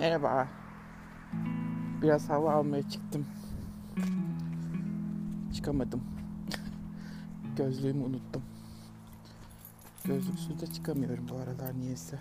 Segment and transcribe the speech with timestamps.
[0.00, 0.48] Merhaba.
[2.02, 3.26] Biraz hava almaya çıktım.
[5.54, 6.04] Çıkamadım.
[7.56, 8.42] Gözlüğümü unuttum.
[10.04, 12.18] Gözlüksüz de çıkamıyorum bu aralar niyeyse.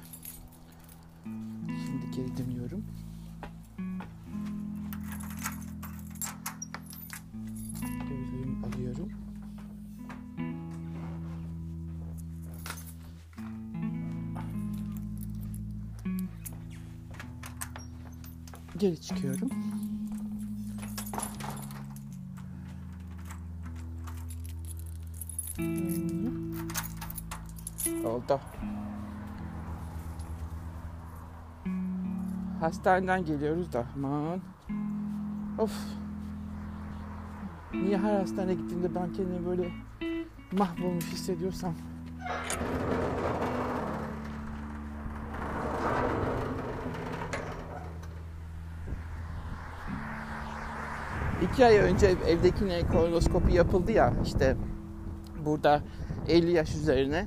[1.85, 2.85] Şimdi geri dönüyorum.
[18.79, 19.49] Geri çıkıyorum.
[28.05, 28.39] Oldu.
[32.59, 34.41] Hastaneden geliyoruz da aman.
[35.57, 35.71] Of.
[37.73, 39.71] Niye her hastaneye gittiğimde ben kendimi böyle
[40.51, 41.73] mahvolmuş hissediyorsam.
[51.59, 54.55] İki ay önce evdekine kolonoskopi yapıldı ya işte
[55.45, 55.81] burada
[56.27, 57.25] 50 yaş üzerine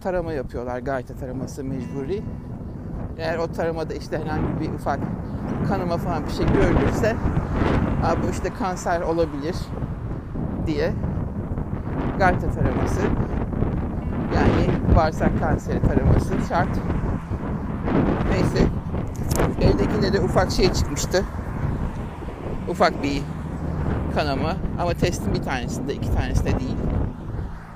[0.00, 0.78] tarama yapıyorlar.
[0.78, 2.22] Gayta taraması mecburi.
[3.18, 4.98] Eğer o taramada işte herhangi bir ufak
[5.68, 7.16] kanama falan bir şey görülürse
[8.22, 9.56] bu işte kanser olabilir
[10.66, 10.92] diye
[12.18, 13.00] gayta taraması
[14.34, 16.78] yani bağırsak kanseri taraması şart.
[18.30, 18.79] Neyse
[19.60, 21.24] evdekinde de ufak şey çıkmıştı.
[22.68, 23.22] Ufak bir
[24.14, 26.76] kanama ama testin bir tanesinde iki tanesinde değil.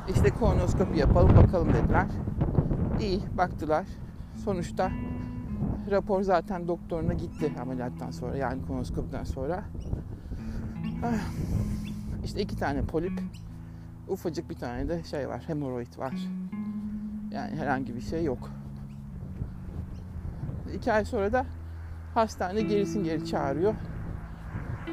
[0.09, 2.07] İşte kolonoskopi yapalım bakalım dediler.
[3.01, 3.87] İyi baktılar.
[4.45, 4.91] Sonuçta
[5.91, 9.65] rapor zaten doktoruna gitti ameliyattan sonra yani kolonoskopiden sonra.
[12.25, 13.21] İşte iki tane polip,
[14.09, 16.15] ufacık bir tane de şey var, hemoroid var.
[17.31, 18.51] Yani herhangi bir şey yok.
[20.75, 21.47] İki ay sonra da
[22.15, 23.75] hastane gerisin geri çağırıyor.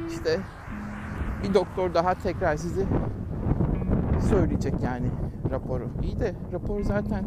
[0.08, 0.40] İşte
[1.42, 2.86] bir doktor daha tekrar sizi
[4.30, 5.06] söyleyecek yani
[5.50, 5.88] raporu.
[6.02, 7.24] İyi de raporu zaten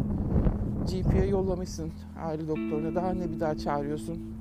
[0.85, 1.91] GP'ye yollamışsın
[2.23, 2.95] aile doktoruna.
[2.95, 4.35] Daha ne bir daha çağırıyorsun?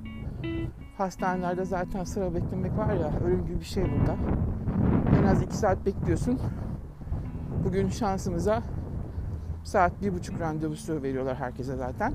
[0.97, 4.15] Hastanelerde zaten sıra beklemek var ya ölüm gibi bir şey burada.
[5.19, 6.39] En az iki saat bekliyorsun.
[7.65, 8.63] Bugün şansımıza
[9.63, 12.13] saat bir buçuk randevusu veriyorlar herkese zaten.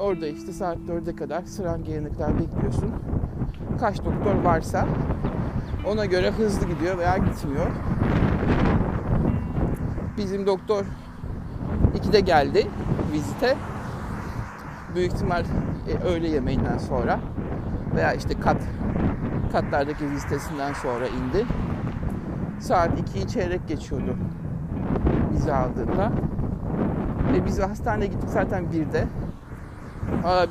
[0.00, 2.08] Orada işte saat dörde kadar sıran gelene
[2.40, 2.90] bekliyorsun.
[3.80, 4.86] Kaç doktor varsa
[5.86, 7.66] ona göre hızlı gidiyor veya gitmiyor.
[10.16, 10.84] Bizim doktor
[11.94, 12.66] 2'de geldi
[13.12, 13.56] vizite.
[14.94, 15.44] Büyük ihtimal
[15.88, 17.20] e, öğle yemeğinden sonra
[17.94, 18.62] veya işte kat
[19.52, 21.46] katlardaki vizitesinden sonra indi.
[22.60, 24.16] Saat 2'yi çeyrek geçiyordu
[25.32, 26.12] vize aldığında.
[27.32, 29.06] Ve biz hastaneye gittik zaten 1'de.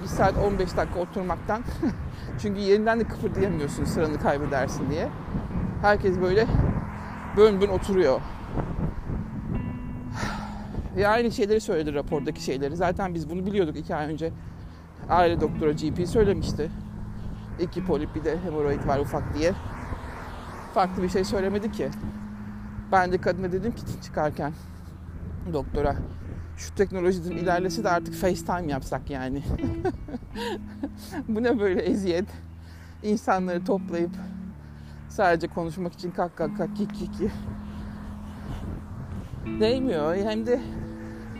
[0.03, 1.61] Bir saat 15 dakika oturmaktan
[2.39, 5.09] çünkü yerinden de kıpırdayamıyorsun sıranı kaybedersin diye.
[5.81, 6.47] Herkes böyle
[7.37, 8.21] bön bön oturuyor.
[10.95, 12.75] Ve aynı şeyleri söyledi rapordaki şeyleri.
[12.75, 14.31] Zaten biz bunu biliyorduk iki ay önce.
[15.09, 16.71] Aile doktora GP söylemişti.
[17.59, 19.53] İki polip bir de hemoroid var ufak diye.
[20.73, 21.89] Farklı bir şey söylemedi ki.
[22.91, 24.53] Ben de kadına dedim ki çıkarken
[25.53, 25.95] doktora
[26.59, 29.43] şu teknolojiden ilerlese de artık FaceTime yapsak yani.
[31.27, 32.25] Bu ne böyle eziyet.
[33.03, 34.11] İnsanları toplayıp
[35.09, 37.31] sadece konuşmak için kak kak kak kik kik.
[39.59, 40.15] Değmiyor.
[40.15, 40.61] Hem de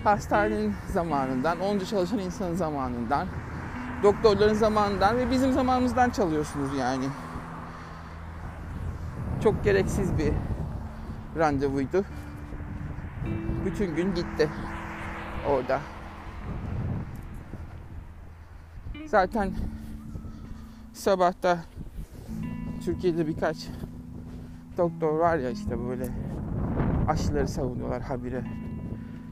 [0.04, 3.28] hastanenin zamanından, onca çalışan insanın zamanından,
[4.04, 7.06] doktorların zamanından ve bizim zamanımızdan çalıyorsunuz yani.
[9.44, 10.34] Çok gereksiz bir
[11.40, 12.06] randevuydu.
[13.66, 14.50] Bütün gün gitti
[15.48, 15.82] orada.
[19.06, 19.52] Zaten
[20.94, 21.60] sabahta
[22.86, 23.68] Türkiye'de birkaç
[24.78, 26.10] doktor var ya işte böyle
[27.08, 28.44] aşıları savunuyorlar habire.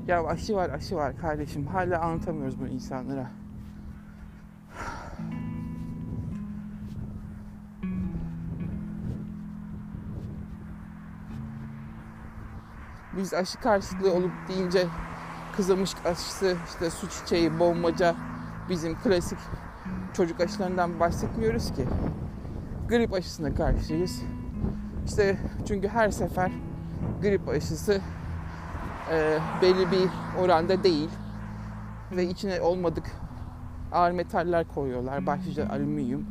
[0.07, 3.31] Ya aşı var aşı var kardeşim hala anlatamıyoruz bunu insanlara.
[13.17, 14.87] Biz aşı karşıtlığı olup deyince
[15.57, 18.15] kızılmış aşısı, işte su çiçeği, bombacı
[18.69, 19.39] bizim klasik
[20.13, 21.85] çocuk aşılarından bahsetmiyoruz ki.
[22.89, 24.21] Grip aşısına karşıyız.
[25.05, 25.37] İşte
[25.67, 26.51] çünkü her sefer
[27.21, 28.01] grip aşısı
[29.11, 30.09] e, belli bir
[30.39, 31.09] oranda değil
[32.11, 33.11] ve içine olmadık
[33.91, 35.25] ağır metaller koyuyorlar.
[35.25, 36.25] Başlıca alüminyum.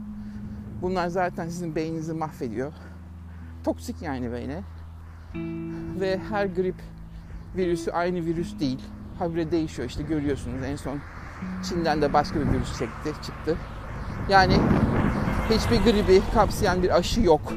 [0.83, 2.73] Bunlar zaten sizin beyninizi mahvediyor.
[3.65, 4.63] Toksik yani beyne.
[6.01, 6.77] Ve her grip
[7.57, 8.81] virüsü aynı virüs değil.
[9.19, 10.99] Habire değişiyor işte görüyorsunuz en son
[11.69, 13.57] Çin'den de başka bir virüs çekti, çıktı.
[14.29, 14.55] Yani
[15.51, 17.53] hiçbir gribi kapsayan bir aşı yok.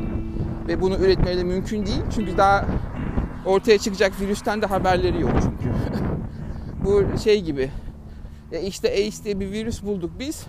[0.68, 2.02] Ve bunu üretmeleri de mümkün değil.
[2.16, 2.66] Çünkü daha
[3.46, 5.74] ortaya çıkacak virüsten de haberleri yok çünkü.
[6.86, 7.72] Bu şey gibi.
[8.52, 10.46] Ya işte AIDS diye bir virüs bulduk biz.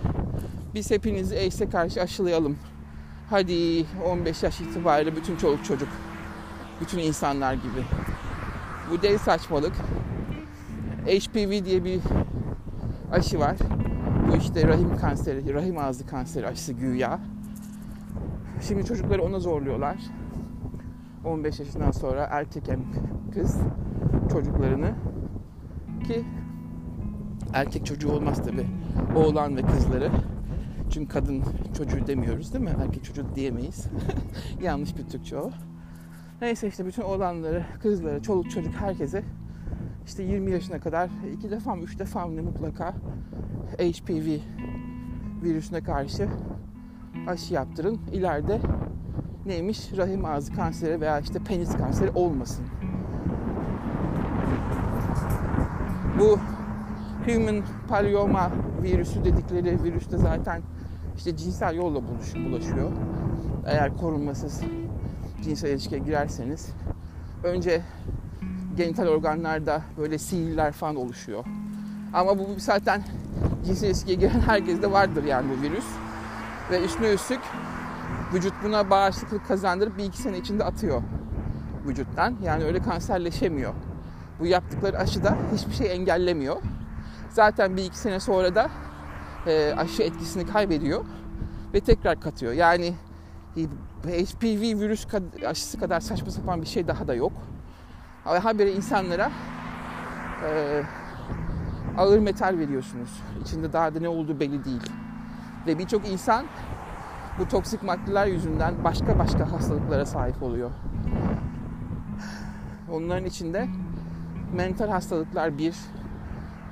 [0.75, 2.59] Biz hepinizi AIDS'e karşı aşılayalım.
[3.31, 5.89] Hadi 15 yaş itibariyle bütün çoluk çocuk.
[6.81, 7.85] Bütün insanlar gibi.
[8.91, 9.73] Bu dev saçmalık.
[11.07, 12.01] HPV diye bir
[13.13, 13.57] aşı var.
[14.29, 17.21] Bu işte rahim kanseri, rahim ağzı kanseri aşısı güya.
[18.61, 19.97] Şimdi çocukları ona zorluyorlar.
[21.25, 22.81] 15 yaşından sonra erkek hem
[23.35, 23.57] kız
[24.33, 24.95] çocuklarını
[26.07, 26.25] ki
[27.53, 28.67] erkek çocuğu olmaz tabi.
[29.17, 30.11] Oğlan ve kızları.
[30.91, 31.43] Çünkü kadın
[31.77, 32.71] çocuğu demiyoruz değil mi?
[32.83, 33.87] Erkek çocuğu diyemeyiz.
[34.63, 35.51] Yanlış bir Türkçe o.
[36.41, 39.23] Neyse işte bütün oğlanları, kızları, çoluk çocuk herkese
[40.11, 42.95] işte 20 yaşına kadar iki defa mı üç defa mı mutlaka
[43.79, 44.39] HPV
[45.43, 46.29] virüsüne karşı
[47.27, 47.99] aşı yaptırın.
[48.13, 48.61] İleride
[49.47, 52.65] neymiş rahim ağzı kanseri veya işte penis kanseri olmasın.
[56.19, 56.39] Bu
[57.27, 58.51] human papilloma
[58.83, 60.63] virüsü dedikleri virüste zaten
[61.17, 62.01] işte cinsel yolla
[62.49, 62.91] bulaşıyor.
[63.67, 64.63] Eğer korunmasız
[65.43, 66.75] cinsel ilişkiye girerseniz
[67.45, 67.83] önce
[68.81, 71.45] genital organlarda böyle sihirler falan oluşuyor.
[72.13, 73.03] Ama bu zaten
[73.67, 75.85] cinsel ilişkiye giren herkeste vardır yani bu virüs.
[76.71, 77.41] Ve üstüne üstlük
[78.35, 81.03] vücut buna bağışıklık kazandırıp bir iki sene içinde atıyor
[81.87, 82.37] vücuttan.
[82.45, 83.75] Yani öyle kanserleşemiyor.
[84.41, 86.57] Bu yaptıkları aşı da hiçbir şey engellemiyor.
[87.31, 88.71] Zaten bir iki sene sonra da
[89.47, 91.05] e, aşı etkisini kaybediyor
[91.75, 92.53] ve tekrar katıyor.
[92.53, 92.95] Yani
[94.05, 95.07] HPV virüs
[95.47, 97.33] aşısı kadar saçma sapan bir şey daha da yok.
[98.25, 99.31] Habire insanlara
[100.45, 100.83] e,
[101.99, 103.23] ağır metal veriyorsunuz.
[103.43, 104.83] İçinde daha da ne olduğu belli değil.
[105.67, 106.47] Ve birçok insan
[107.39, 110.71] bu toksik maddeler yüzünden başka başka hastalıklara sahip oluyor.
[112.93, 113.69] Onların içinde
[114.57, 115.75] mental hastalıklar bir,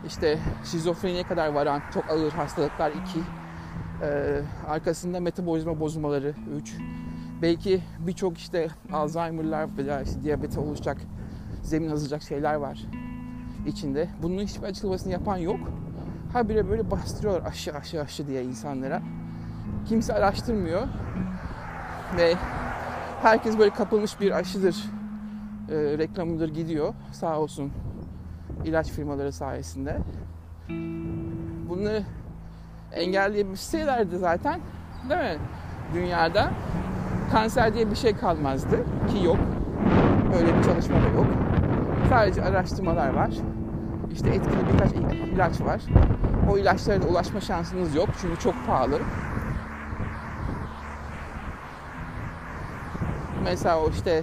[0.06, 3.20] işte şizofreniye kadar varan çok ağır hastalıklar iki,
[4.02, 6.76] ee, arkasında metabolizma bozulmaları üç,
[7.42, 10.96] belki birçok işte Alzheimer'lar veya işte diyabete oluşacak
[11.69, 12.87] zemin hazırlayacak şeyler var
[13.67, 14.09] içinde.
[14.23, 15.61] Bunun hiçbir açıklamasını yapan yok.
[16.32, 19.03] Habire böyle bastırıyorlar aşı aşı aşı diye insanlara.
[19.88, 20.82] Kimse araştırmıyor.
[22.17, 22.35] Ve
[23.23, 24.85] herkes böyle kapılmış bir aşıdır
[25.69, 26.94] e, reklamıdır gidiyor.
[27.12, 27.73] Sağ olsun
[28.65, 29.99] ilaç firmaları sayesinde.
[31.69, 32.03] Bunları
[32.93, 34.61] engelleyebilselerdi zaten
[35.09, 35.38] değil mi?
[35.94, 36.50] Dünyada
[37.32, 39.38] kanser diye bir şey kalmazdı ki yok.
[40.35, 41.47] Öyle bir çalışma da yok.
[42.08, 43.30] Sadece araştırmalar var.
[44.12, 44.92] İşte etkili birkaç
[45.34, 45.80] ilaç var.
[46.50, 48.98] O ilaçlara da ulaşma şansınız yok çünkü çok pahalı.
[53.44, 54.22] Mesela o işte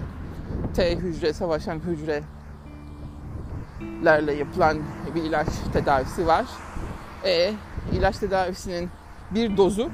[0.74, 4.77] T hücre, savaşan hücrelerle yapılan
[5.16, 6.45] bir ilaç tedavisi var.
[7.25, 7.54] E
[7.92, 8.89] ilaç tedavisinin
[9.31, 9.89] bir dozu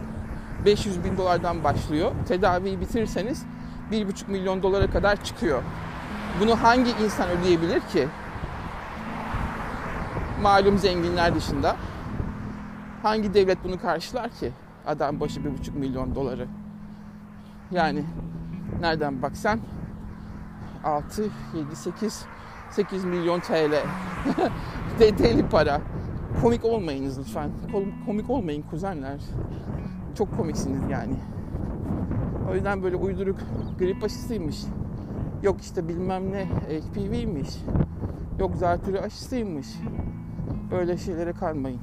[0.65, 2.11] 500 bin dolardan başlıyor.
[2.27, 3.45] Tedaviyi bitirirseniz
[3.91, 5.63] 1,5 milyon dolara kadar çıkıyor.
[6.39, 8.07] Bunu hangi insan ödeyebilir ki?
[10.41, 11.75] Malum zenginler dışında.
[13.03, 14.51] Hangi devlet bunu karşılar ki?
[14.85, 16.47] Adam başı 1,5 milyon doları.
[17.71, 18.05] Yani
[18.79, 19.59] nereden baksan
[20.83, 21.23] 6,
[21.55, 22.25] 7, 8,
[22.71, 23.71] 8 milyon TL.
[24.99, 25.81] deli para.
[26.41, 27.49] Komik olmayınız lütfen.
[28.05, 29.21] Komik olmayın kuzenler.
[30.17, 31.15] Çok komiksiniz yani.
[32.51, 33.39] O yüzden böyle uyduruk
[33.79, 34.57] grip aşısıymış.
[35.43, 37.49] Yok işte bilmem ne HPV'ymiş.
[38.39, 39.67] Yok zatürre aşısıymış.
[40.71, 41.81] Böyle şeylere kalmayın.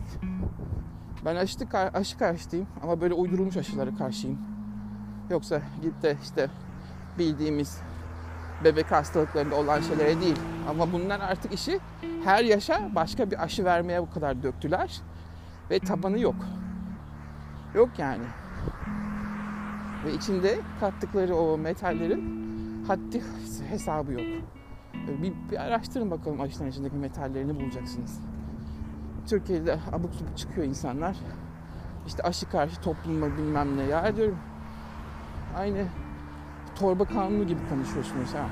[1.24, 1.58] Ben aşı,
[1.94, 4.38] aşı karşıyım ama böyle uydurulmuş aşılara karşıyım.
[5.30, 6.50] Yoksa gidip de işte
[7.18, 7.80] bildiğimiz
[8.64, 10.38] bebek hastalıklarında olan şeylere değil.
[10.70, 11.80] Ama bundan artık işi
[12.24, 15.00] her yaşa başka bir aşı vermeye bu kadar döktüler.
[15.70, 16.36] Ve tabanı yok.
[17.74, 18.24] Yok yani.
[20.04, 22.37] Ve içinde kattıkları o metallerin
[22.88, 23.22] haddi
[23.70, 24.22] hesabı yok.
[25.22, 28.20] Bir, bir araştırın bakalım aşıların içindeki metallerini bulacaksınız.
[29.26, 31.16] Türkiye'de abuk subuk çıkıyor insanlar.
[32.06, 33.82] İşte aşı karşı toplumla bilmem ne.
[33.82, 34.38] Ya diyorum
[35.56, 35.86] aynı
[36.78, 38.46] torba kanunu gibi konuşuyorsunuz ha.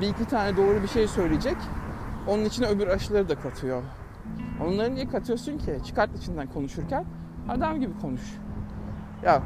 [0.00, 1.56] Bir iki tane doğru bir şey söyleyecek.
[2.28, 3.82] Onun içine öbür aşıları da katıyor.
[4.66, 5.78] Onları niye katıyorsun ki?
[5.84, 7.04] Çıkart içinden konuşurken
[7.48, 8.22] adam gibi konuş.
[9.24, 9.42] Ya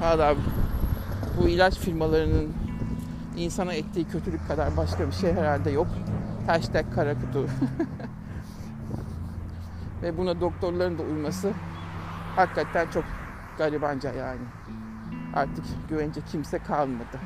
[0.00, 0.34] Hala
[1.40, 2.52] bu ilaç firmalarının
[3.36, 5.86] insana ettiği kötülük kadar başka bir şey herhalde yok.
[6.46, 7.46] Hashtag kara kutu.
[10.02, 11.52] Ve buna doktorların da uyması
[12.36, 13.04] hakikaten çok
[13.58, 14.40] garibanca yani.
[15.34, 17.18] Artık güvence kimse kalmadı.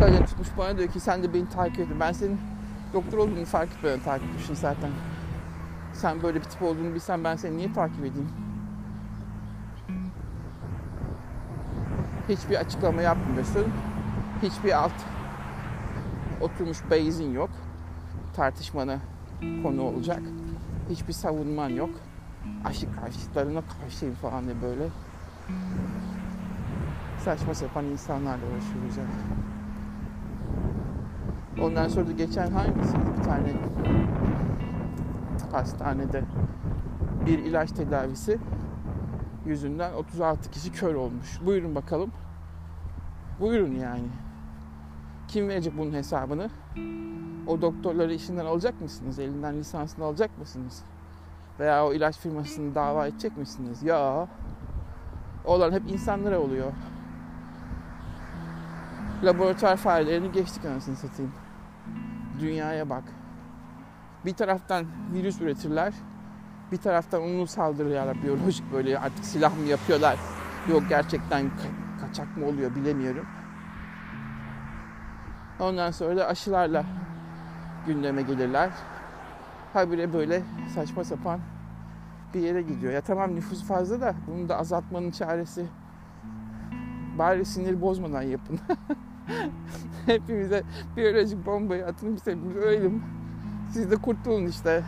[0.00, 2.00] Kadın tutmuş bana diyor ki sen de beni takip edin.
[2.00, 2.40] Ben senin
[2.92, 4.90] doktor olduğunu fark etmeden takip etmişim zaten.
[5.92, 8.47] Sen böyle bir tip olduğunu bilsen ben seni niye takip edeyim?
[12.28, 13.66] Hiçbir açıklama yapmıyorsun.
[14.42, 14.92] Hiçbir alt
[16.40, 17.50] oturmuş base'in yok.
[18.34, 18.98] Tartışmana
[19.62, 20.20] konu olacak.
[20.90, 21.90] Hiçbir savunman yok.
[22.64, 24.88] Aşı karşıtlarına karşıyım falan diye böyle.
[27.24, 28.44] Saçma sapan insanlarla
[28.96, 29.08] yani.
[31.62, 33.52] Ondan sonra da geçen hangisiydi bir tane
[35.52, 36.24] hastanede
[37.26, 38.38] bir ilaç tedavisi
[39.48, 41.40] yüzünden 36 kişi kör olmuş.
[41.46, 42.12] Buyurun bakalım.
[43.40, 44.08] Buyurun yani.
[45.28, 46.50] Kim verecek bunun hesabını?
[47.46, 49.18] O doktorları işinden alacak mısınız?
[49.18, 50.82] Elinden lisansını alacak mısınız?
[51.60, 53.82] Veya o ilaç firmasını dava edecek misiniz?
[53.82, 54.28] Ya.
[55.44, 56.72] Olan hep insanlara oluyor.
[59.24, 61.32] Laboratuvar farelerini geçtik anasını satayım.
[62.40, 63.04] Dünyaya bak.
[64.24, 65.94] Bir taraftan virüs üretirler.
[66.72, 70.18] Bir taraftan onu saldırıyorlar biyolojik böyle artık silah mı yapıyorlar?
[70.70, 73.26] Yok gerçekten ka- kaçak mı oluyor bilemiyorum.
[75.60, 76.84] Ondan sonra da aşılarla
[77.86, 78.70] gündeme gelirler.
[79.72, 80.42] Habire böyle
[80.74, 81.40] saçma sapan
[82.34, 82.92] bir yere gidiyor.
[82.92, 85.66] Ya tamam nüfus fazla da bunu da azaltmanın çaresi
[87.18, 88.58] bari sinir bozmadan yapın.
[90.06, 90.62] Hepimize
[90.96, 93.02] biyolojik bombayı atın biz hepimiz ölelim.
[93.72, 94.82] Siz de kurtulun işte.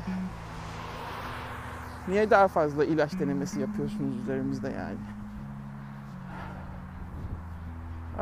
[2.10, 4.98] Niye daha fazla ilaç denemesi yapıyorsunuz üzerimizde yani?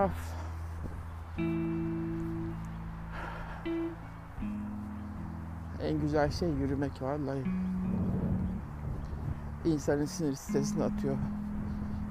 [0.04, 0.35] Of.
[5.83, 7.45] En güzel şey yürümek vallahi.
[9.64, 11.16] İnsanın sinir stresini atıyor.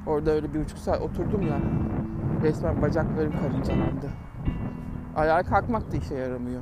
[0.07, 1.59] Orada öyle bir buçuk saat oturdum ya.
[2.43, 4.09] Resmen bacaklarım karıncalandı.
[5.15, 6.61] Ayağa kalkmak da işe yaramıyor.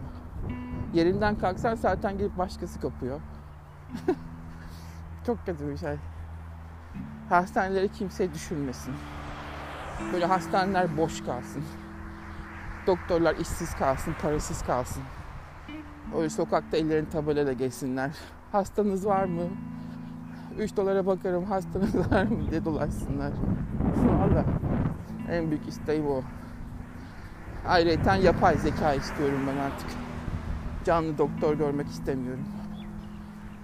[0.93, 3.21] Yerinden kalksan zaten gelip başkası kapıyor.
[5.25, 5.95] Çok kötü bir şey.
[7.29, 8.93] Hastaneleri kimse düşünmesin.
[10.13, 11.63] Böyle hastaneler boş kalsın.
[12.87, 15.03] Doktorlar işsiz kalsın, parasız kalsın.
[16.17, 18.11] Öyle sokakta ellerini tabelayla geçsinler.
[18.51, 19.43] Hastanız var mı?
[20.57, 23.31] 3 dolara bakarım hastanız var mı diye dolaşsınlar.
[23.97, 24.45] Valla
[25.31, 26.21] en büyük isteğim o.
[27.67, 29.89] Ayrıca yapay zeka istiyorum ben artık.
[30.85, 32.45] Canlı doktor görmek istemiyorum.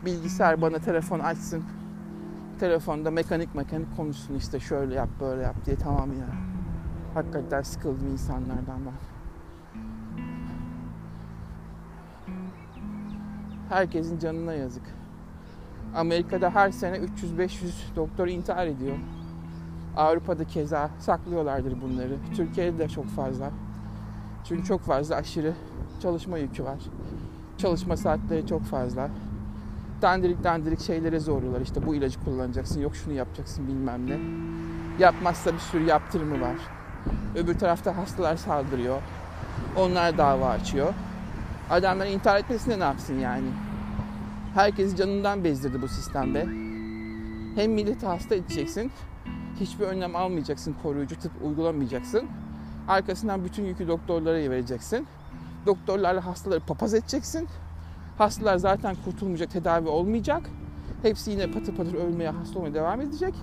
[0.06, 1.64] Bilgisayar bana telefon açsın.
[2.60, 6.28] Telefonda mekanik mekanik konuşsun işte şöyle yap böyle yap diye tamam ya.
[7.14, 8.94] Hakikaten sıkıldım insanlardan ben.
[13.70, 14.84] Herkesin canına yazık.
[15.96, 18.98] Amerika'da her sene 300-500 doktor intihar ediyor.
[19.98, 22.18] Avrupa'da keza saklıyorlardır bunları.
[22.36, 23.52] Türkiye'de de çok fazla.
[24.44, 25.54] Çünkü çok fazla aşırı
[26.02, 26.80] çalışma yükü var.
[27.58, 29.10] Çalışma saatleri çok fazla.
[30.02, 31.62] Dandirik dandirik şeylere zorluyorlar.
[31.62, 34.20] İşte bu ilacı kullanacaksın, yok şunu yapacaksın bilmem ne.
[35.00, 36.56] Yapmazsa bir sürü yaptırımı var.
[37.36, 39.02] Öbür tarafta hastalar saldırıyor.
[39.78, 40.94] Onlar dava açıyor.
[41.70, 43.48] Adamlar intihar etmesine ne yapsın yani?
[44.54, 46.46] Herkesi canından bezdirdi bu sistemde.
[47.56, 48.92] Hem milleti hasta edeceksin,
[49.60, 52.26] hiçbir önlem almayacaksın, koruyucu tıp uygulamayacaksın.
[52.88, 55.08] Arkasından bütün yükü doktorlara vereceksin.
[55.66, 57.48] Doktorlarla hastaları papaz edeceksin.
[58.22, 60.50] Hastalar zaten kurtulmayacak, tedavi olmayacak.
[61.02, 63.34] Hepsi yine patır patır ölmeye, hasta olmaya devam edecek.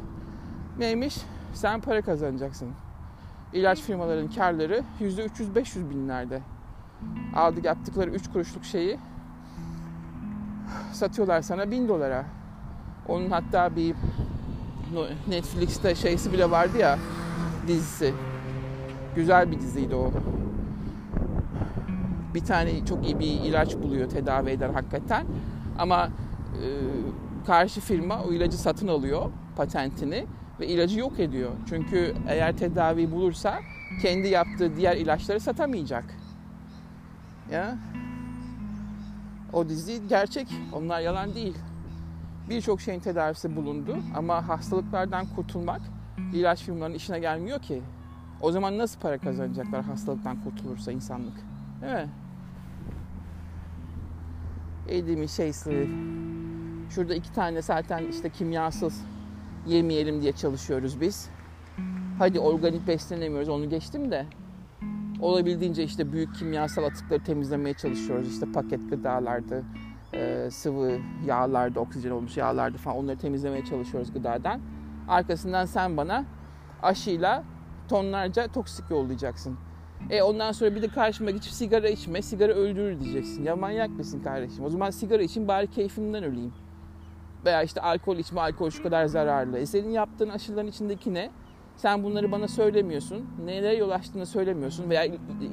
[0.79, 1.17] Neymiş?
[1.55, 2.69] Sen para kazanacaksın.
[3.53, 6.41] İlaç firmaların karları %300-500 binlerde.
[7.35, 8.99] Aldık yaptıkları 3 kuruşluk şeyi
[10.93, 12.25] satıyorlar sana 1000 dolara.
[13.09, 13.95] Onun hatta bir
[15.29, 16.99] Netflix'te şeysi bile vardı ya
[17.67, 18.15] dizisi.
[19.17, 20.13] Güzel bir diziydi o.
[22.35, 25.27] Bir tane çok iyi bir ilaç buluyor tedavi eder hakikaten.
[25.79, 26.09] Ama
[26.55, 26.67] e,
[27.47, 30.27] karşı firma o ilacı satın alıyor patentini
[30.61, 31.51] ve ilacı yok ediyor.
[31.69, 33.59] Çünkü eğer tedavi bulursa
[34.03, 36.05] kendi yaptığı diğer ilaçları satamayacak.
[37.53, 37.79] Ya
[39.53, 40.49] o dizi gerçek.
[40.73, 41.57] Onlar yalan değil.
[42.51, 45.81] Birçok şeyin tedavisi bulundu ama hastalıklardan kurtulmak
[46.35, 47.83] ilaç firmalarının işine gelmiyor ki.
[48.41, 51.35] O zaman nasıl para kazanacaklar hastalıktan kurtulursa insanlık?
[51.83, 52.09] Değil mi?
[54.91, 55.91] Yediğimin şeysi.
[56.91, 59.05] Şurada iki tane zaten işte kimyasız
[59.67, 61.31] yemeyelim diye çalışıyoruz biz.
[62.19, 64.27] Hadi organik beslenemiyoruz onu geçtim de.
[65.21, 68.33] Olabildiğince işte büyük kimyasal atıkları temizlemeye çalışıyoruz.
[68.33, 69.63] İşte paket gıdalarda,
[70.15, 74.61] e, sıvı yağlarda, oksijen olmuş yağlarda falan onları temizlemeye çalışıyoruz gıdadan.
[75.09, 76.25] Arkasından sen bana
[76.83, 77.45] aşıyla
[77.89, 79.59] tonlarca toksik yollayacaksın.
[80.11, 83.45] E ondan sonra bir de karşıma geçip sigara içme, sigara öldürür diyeceksin.
[83.45, 84.65] Ya manyak mısın kardeşim?
[84.65, 86.53] O zaman sigara için bari keyfimden öleyim.
[87.45, 89.59] Veya işte alkol içme, alkol şu kadar zararlı.
[89.59, 91.31] E senin yaptığın aşıların içindeki ne?
[91.77, 93.27] Sen bunları bana söylemiyorsun.
[93.45, 94.91] Nelere yol açtığını söylemiyorsun.
[94.91, 95.05] Veya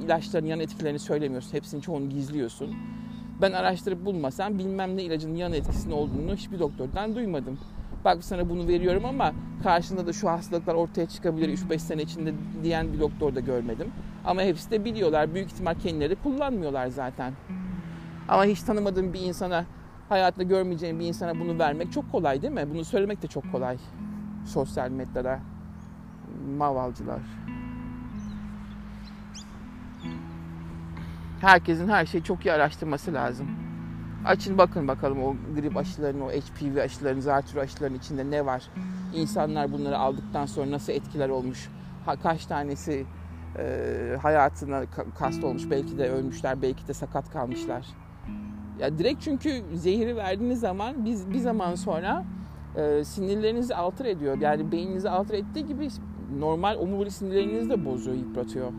[0.04, 1.54] ilaçların yan etkilerini söylemiyorsun.
[1.54, 2.76] Hepsinin çoğunu gizliyorsun.
[3.42, 7.60] Ben araştırıp bulmasam bilmem ne ilacın yan etkisinin olduğunu hiçbir doktordan duymadım.
[8.06, 9.34] Bak sana bunu veriyorum ama
[9.64, 12.34] karşında da şu hastalıklar ortaya çıkabilir 3-5 sene içinde
[12.64, 13.92] diyen bir doktor da görmedim.
[14.26, 15.34] Ama hepsi de biliyorlar.
[15.34, 17.34] Büyük ihtimal kendileri kullanmıyorlar zaten.
[18.28, 19.66] Ama hiç tanımadığım bir insana,
[20.10, 22.66] hayatında görmeyeceğim bir insana bunu vermek çok kolay değil mi?
[22.74, 23.78] Bunu söylemek de çok kolay.
[24.46, 25.40] Sosyal medyada.
[26.58, 27.20] Mavalcılar.
[31.42, 33.48] Herkesin her şeyi çok iyi araştırması lazım.
[34.26, 38.64] Açın bakın bakalım o grip aşılarının, o HPV aşılarının, zatürre aşılarının içinde ne var?
[39.14, 41.70] İnsanlar bunları aldıktan sonra nasıl etkiler olmuş?
[42.06, 43.06] Ha, kaç tanesi
[43.60, 44.84] e, hayatına
[45.20, 47.86] kast olmuş, belki de ölmüşler, belki de sakat kalmışlar.
[48.80, 52.24] Ya direkt çünkü zehri verdiğiniz zaman biz bir zaman sonra
[52.76, 54.38] e, sinirlerinizi altır ediyor.
[54.42, 55.88] Yani beyninizi altır ettiği gibi
[56.40, 58.72] normal omurilik sinirlerinizi de bozuyor, yıpratıyor.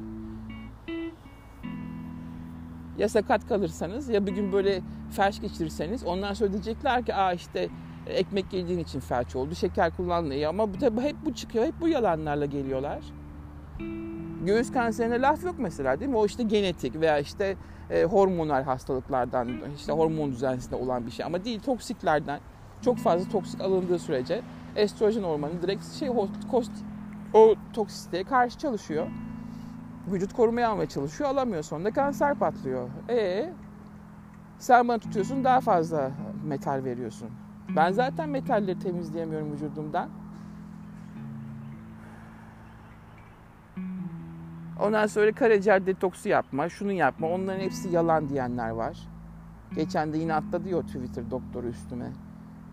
[2.98, 7.68] Ya sakat kalırsanız ya bir gün böyle felç geçirirseniz ondan sonra diyecekler ki aa işte
[8.06, 10.42] ekmek yediğin için felç oldu, şeker kullandın.
[10.42, 12.98] Ama bu tabi hep bu çıkıyor, hep bu yalanlarla geliyorlar.
[14.44, 16.16] Göğüs kanserine laf yok mesela değil mi?
[16.16, 17.56] O işte genetik veya işte
[17.90, 21.26] e, hormonal hastalıklardan, işte hormon düzensizliğinde olan bir şey.
[21.26, 22.40] Ama değil toksiklerden,
[22.84, 24.42] çok fazla toksik alındığı sürece
[24.76, 26.70] estrojen hormonu direkt şey host,
[27.34, 29.06] o toksisiteye karşı çalışıyor.
[30.06, 32.88] Vücut korumaya almaya çalışıyor, alamıyor sonunda kanser patlıyor.
[33.08, 33.50] E
[34.58, 36.10] sen bana tutuyorsun daha fazla
[36.44, 37.30] metal veriyorsun.
[37.76, 40.08] Ben zaten metalleri temizleyemiyorum vücudumdan.
[44.80, 47.28] Ondan sonra karaciğer detoksu yapma, şunu yapma.
[47.28, 49.08] Onların hepsi yalan diyenler var.
[49.74, 52.10] Geçen de yine atladı ya Twitter doktoru üstüme.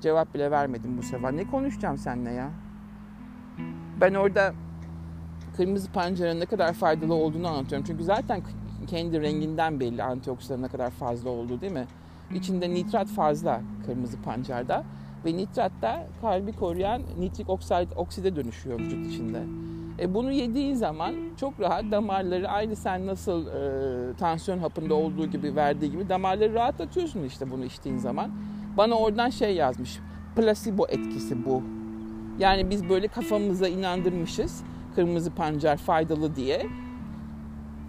[0.01, 1.37] Cevap bile vermedim bu sefer.
[1.37, 2.49] Ne konuşacağım seninle ya?
[4.01, 4.53] Ben orada
[5.57, 7.87] kırmızı pancaranın ne kadar faydalı olduğunu anlatıyorum.
[7.87, 8.41] Çünkü zaten
[8.87, 11.85] kendi renginden belli antioksidan ne kadar fazla olduğu değil mi?
[12.35, 14.83] İçinde nitrat fazla kırmızı pancarda.
[15.25, 19.43] Ve nitrat da kalbi koruyan nitrik oksit, okside dönüşüyor vücut içinde.
[19.99, 25.55] E bunu yediğin zaman çok rahat damarları aynı sen nasıl e, tansiyon hapında olduğu gibi
[25.55, 28.31] verdiği gibi damarları rahatlatıyorsun işte bunu içtiğin zaman.
[28.77, 29.99] Bana oradan şey yazmış.
[30.35, 31.63] Plasebo etkisi bu.
[32.39, 34.63] Yani biz böyle kafamıza inandırmışız
[34.95, 36.67] kırmızı pancar faydalı diye.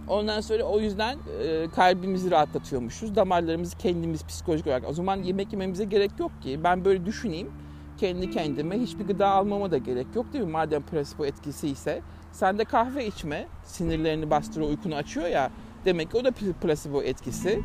[0.09, 3.14] Ondan sonra o yüzden e, kalbimizi rahatlatıyormuşuz.
[3.14, 4.88] Damarlarımızı kendimiz psikolojik olarak.
[4.88, 6.61] O zaman yemek yememize gerek yok ki.
[6.64, 7.51] Ben böyle düşüneyim
[7.99, 10.51] kendi kendime hiçbir gıda almama da gerek yok değil mi?
[10.51, 15.51] Madem plasebo etkisi ise sen de kahve içme sinirlerini bastırıyor uykunu açıyor ya
[15.85, 17.62] demek ki o da plasebo etkisi.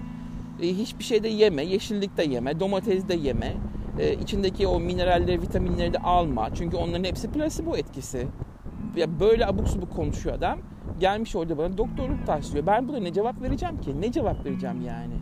[0.62, 3.58] E, hiçbir şey de yeme, yeşillik de yeme, domates de yeme.
[3.99, 6.56] E, içindeki o mineralleri, vitaminleri de alma.
[6.56, 8.28] Çünkü onların hepsi plasebo etkisi.
[8.95, 10.60] Ya böyle abuk subuk konuşuyor adam.
[10.99, 12.67] Gelmiş orada bana doktorluk taslıyor.
[12.67, 14.02] Ben buna ne cevap vereceğim ki?
[14.02, 15.13] Ne cevap vereceğim yani?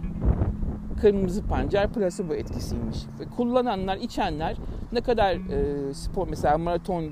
[1.02, 2.98] Kırmızı pancar plasebo etkisiymiş.
[3.20, 4.58] Ve kullananlar, içenler
[4.92, 7.12] ne kadar e, spor mesela maraton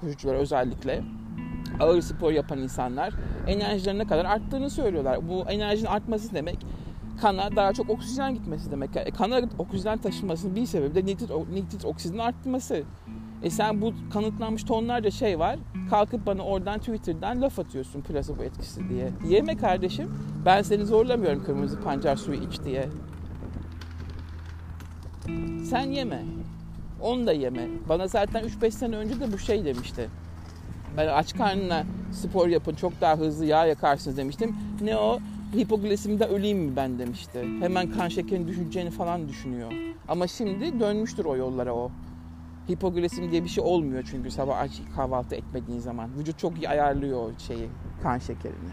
[0.00, 1.02] koşucular özellikle
[1.80, 3.14] ağır spor yapan insanlar
[3.46, 5.28] enerjilerine kadar arttığını söylüyorlar.
[5.28, 6.58] Bu enerjinin artması demek
[7.20, 8.96] kana daha çok oksijen gitmesi demek.
[8.96, 12.82] E, kana oksijen taşınmasının bir sebebi de nitrit, nitrit oksijenin artması.
[13.46, 15.58] E sen bu kanıtlanmış tonlarca şey var.
[15.90, 19.10] Kalkıp bana oradan Twitter'dan laf atıyorsun plasebo etkisi diye.
[19.28, 20.10] Yeme kardeşim.
[20.46, 22.88] Ben seni zorlamıyorum kırmızı pancar suyu iç diye.
[25.64, 26.22] Sen yeme.
[27.00, 27.68] Onu da yeme.
[27.88, 30.08] Bana zaten 3-5 sene önce de bu şey demişti.
[30.96, 34.56] Ben aç karnına spor yapın çok daha hızlı yağ yakarsınız demiştim.
[34.80, 35.18] Ne o?
[35.56, 37.44] Hipoglisemide öleyim mi ben demişti.
[37.60, 39.72] Hemen kan şekerin düşeceğini falan düşünüyor.
[40.08, 41.90] Ama şimdi dönmüştür o yollara o.
[42.68, 46.10] Hipoglisemi diye bir şey olmuyor çünkü sabah aç kahvaltı etmediğin zaman.
[46.18, 47.68] Vücut çok iyi ayarlıyor şeyi,
[48.02, 48.70] kan şekerini.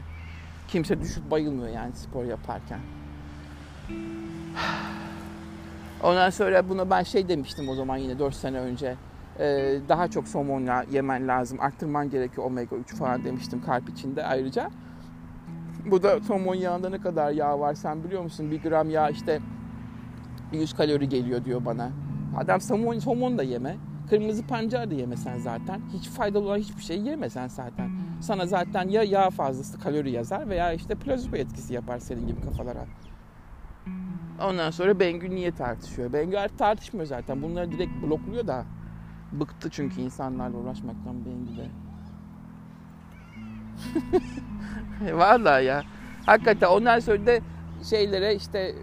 [0.67, 2.79] Kimse düşüp bayılmıyor yani spor yaparken.
[6.03, 8.95] Ondan sonra buna ben şey demiştim o zaman yine 4 sene önce.
[9.39, 11.60] Ee, daha çok somon yemen lazım.
[11.62, 14.69] Arttırman gerekiyor omega 3 falan demiştim kalp içinde ayrıca.
[15.86, 18.51] Bu da somon yağında ne kadar yağ var sen biliyor musun?
[18.51, 19.39] Bir gram yağ işte
[20.51, 21.91] 100 kalori geliyor diyor bana.
[22.38, 23.78] Adam somon, somon da yeme.
[24.10, 25.82] Kırmızı pancar da yemesen zaten.
[25.93, 27.91] Hiç faydalı olan hiçbir şey yemesen zaten.
[28.22, 32.86] Sana zaten ya yağ fazlası kalori yazar veya işte plazebo etkisi yapar senin gibi kafalara.
[34.41, 36.13] Ondan sonra Bengü niye tartışıyor?
[36.13, 37.41] Bengü artık tartışmıyor zaten.
[37.41, 38.65] Bunları direkt blokluyor da.
[39.32, 41.67] Bıktı çünkü insanlarla uğraşmaktan Bengü de.
[45.17, 45.84] Vallahi ya.
[46.26, 47.39] Hakikaten ondan sonra da
[47.89, 48.76] şeylere işte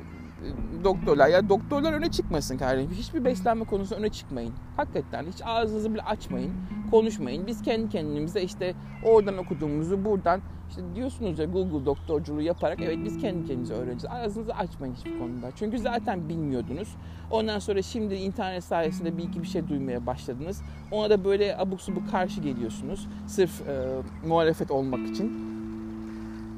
[0.84, 2.90] doktorlar ya doktorlar öne çıkmasın kardeşim.
[2.90, 4.52] Hiçbir beslenme konusu öne çıkmayın.
[4.76, 6.52] Hakikaten hiç ağzınızı bile açmayın.
[6.90, 7.46] Konuşmayın.
[7.46, 8.74] Biz kendi kendimize işte
[9.04, 14.16] oradan okuduğumuzu buradan işte diyorsunuz ya Google doktorculuğu yaparak evet biz kendi kendimize öğreneceğiz.
[14.16, 15.50] Ağzınızı açmayın hiçbir konuda.
[15.56, 16.88] Çünkü zaten bilmiyordunuz.
[17.30, 20.62] Ondan sonra şimdi internet sayesinde bir iki bir şey duymaya başladınız.
[20.90, 23.08] Ona da böyle abuk subuk karşı geliyorsunuz.
[23.26, 25.50] Sırf e, muhalefet olmak için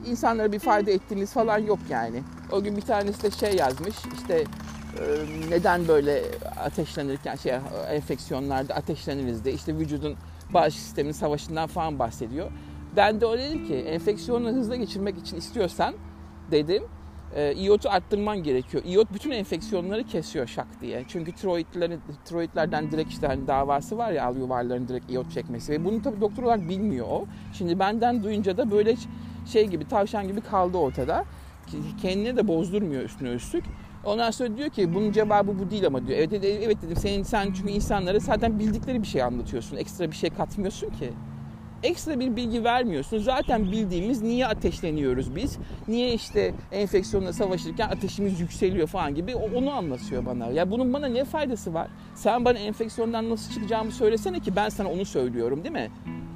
[0.07, 2.23] insanlara bir fayda ettiğiniz falan yok yani.
[2.53, 5.05] O gün bir tanesi de şey yazmış işte e,
[5.51, 6.23] neden böyle
[6.61, 7.53] ateşlenirken şey
[7.91, 10.17] enfeksiyonlarda ateşleniriz de işte vücudun
[10.55, 12.51] bağışıklık sisteminin savaşından falan bahsediyor.
[12.97, 15.95] Ben de öyle dedim ki enfeksiyonu hızla geçirmek için istiyorsan
[16.51, 16.83] dedim
[17.35, 18.85] e, iyotu arttırman gerekiyor.
[18.85, 21.05] İyot bütün enfeksiyonları kesiyor şak diye.
[21.09, 25.73] Çünkü tiroidlerin, tiroidlerden direkt işte hani davası var ya al yuvarların direkt iyot çekmesi.
[25.73, 27.27] Ve bunu tabii doktor olarak bilmiyor o.
[27.53, 28.97] Şimdi benden duyunca da böyle
[29.47, 31.25] şey gibi tavşan gibi kaldı ortada.
[32.03, 33.65] Kendini de bozdurmuyor üstüne üstlük.
[34.05, 36.19] Ondan sonra diyor ki bunun cevabı bu değil ama diyor.
[36.19, 39.77] Evet, evet dedim senin sen çünkü insanlara zaten bildikleri bir şey anlatıyorsun.
[39.77, 41.11] Ekstra bir şey katmıyorsun ki
[41.83, 43.19] ekstra bir bilgi vermiyorsun.
[43.19, 45.59] Zaten bildiğimiz niye ateşleniyoruz biz?
[45.89, 50.47] Niye işte enfeksiyonla savaşırken ateşimiz yükseliyor falan gibi onu anlatıyor bana.
[50.47, 51.89] Ya bunun bana ne faydası var?
[52.15, 55.91] Sen bana enfeksiyondan nasıl çıkacağımı söylesene ki ben sana onu söylüyorum değil mi?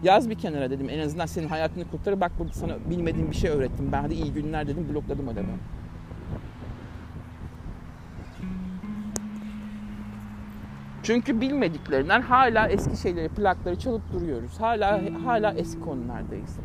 [0.06, 2.20] Yaz bir kenara dedim en azından senin hayatını kurtarır.
[2.20, 3.92] Bak burada sana bilmediğim bir şey öğrettim.
[3.92, 5.48] Ben de iyi günler dedim blokladım adamı.
[11.02, 14.60] Çünkü bilmediklerinden hala eski şeyleri, plakları çalıp duruyoruz.
[14.60, 16.58] Hala hala eski konulardayız.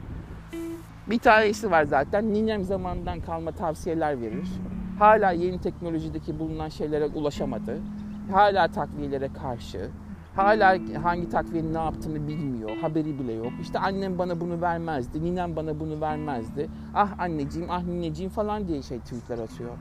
[1.08, 2.34] Bir tanesi var zaten.
[2.34, 4.48] Ninem zamanından kalma tavsiyeler verir.
[5.00, 7.78] Hala yeni teknolojideki bulunan şeylere ulaşamadı.
[8.32, 9.90] Hala takviyelere karşı.
[10.36, 12.78] Hala hangi takviyenin ne yaptığını bilmiyor.
[12.78, 13.52] Haberi bile yok.
[13.62, 15.24] İşte annem bana bunu vermezdi.
[15.24, 16.70] Ninem bana bunu vermezdi.
[16.94, 19.72] Ah anneciğim, ah nineciğim falan diye şey tweetler atıyor.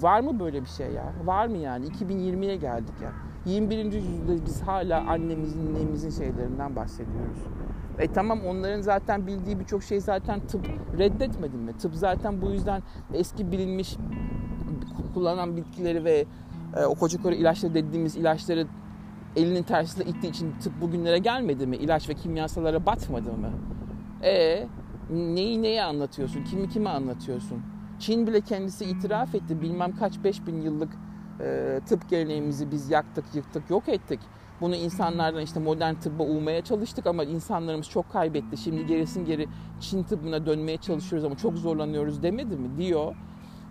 [0.00, 1.12] Var mı böyle bir şey ya?
[1.24, 1.86] Var mı yani?
[1.86, 3.12] 2020'ye geldik ya.
[3.46, 3.92] 21.
[3.92, 7.38] yüzyılda biz hala annemizin, nennemizin şeylerinden bahsediyoruz.
[7.98, 10.66] E tamam onların zaten bildiği birçok şey zaten tıp
[10.98, 11.72] reddetmedin mi?
[11.78, 12.82] Tıp zaten bu yüzden
[13.14, 13.96] eski bilinmiş
[15.14, 16.24] kullanan bitkileri ve
[16.76, 18.66] e, o koca koca ilaçları dediğimiz ilaçları
[19.36, 21.76] elinin tersiyle ittiği için tıp bugünlere gelmedi mi?
[21.76, 23.50] İlaç ve kimyasalara batmadı mı?
[24.22, 24.66] E
[25.10, 26.44] neyi neye anlatıyorsun?
[26.44, 27.62] Kimi kime anlatıyorsun?
[27.98, 29.62] Çin bile kendisi itiraf etti.
[29.62, 30.88] Bilmem kaç 5000 yıllık
[31.40, 34.20] e, tıp geleneğimizi biz yaktık, yıktık, yok ettik.
[34.60, 38.56] Bunu insanlardan işte modern tıbba uğmaya çalıştık ama insanlarımız çok kaybetti.
[38.56, 39.48] Şimdi gerisin geri
[39.80, 43.14] Çin tıbbına dönmeye çalışıyoruz ama çok zorlanıyoruz demedi mi diyor.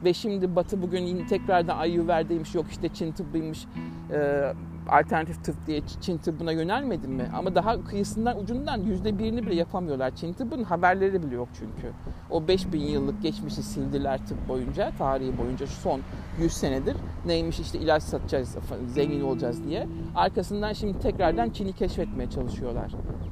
[0.04, 3.66] Ve şimdi Batı bugün yine tekrardan Ayurveda'ymış yok işte Çin tıbbıymış
[4.12, 4.54] e,
[4.90, 7.30] alternatif tıp diye Çin tıbbına yönelmedin mi?
[7.36, 10.16] Ama daha kıyısından ucundan yüzde birini bile yapamıyorlar.
[10.16, 11.94] Çin tıbbının haberleri bile yok çünkü.
[12.30, 16.02] O 5000 yıllık geçmişi sildiler tıp boyunca, tarihi boyunca şu son
[16.40, 16.96] 100 senedir.
[17.26, 19.88] Neymiş işte ilaç satacağız, zengin olacağız diye.
[20.16, 22.92] Arkasından şimdi tekrardan Çin'i keşfetmeye çalışıyorlar.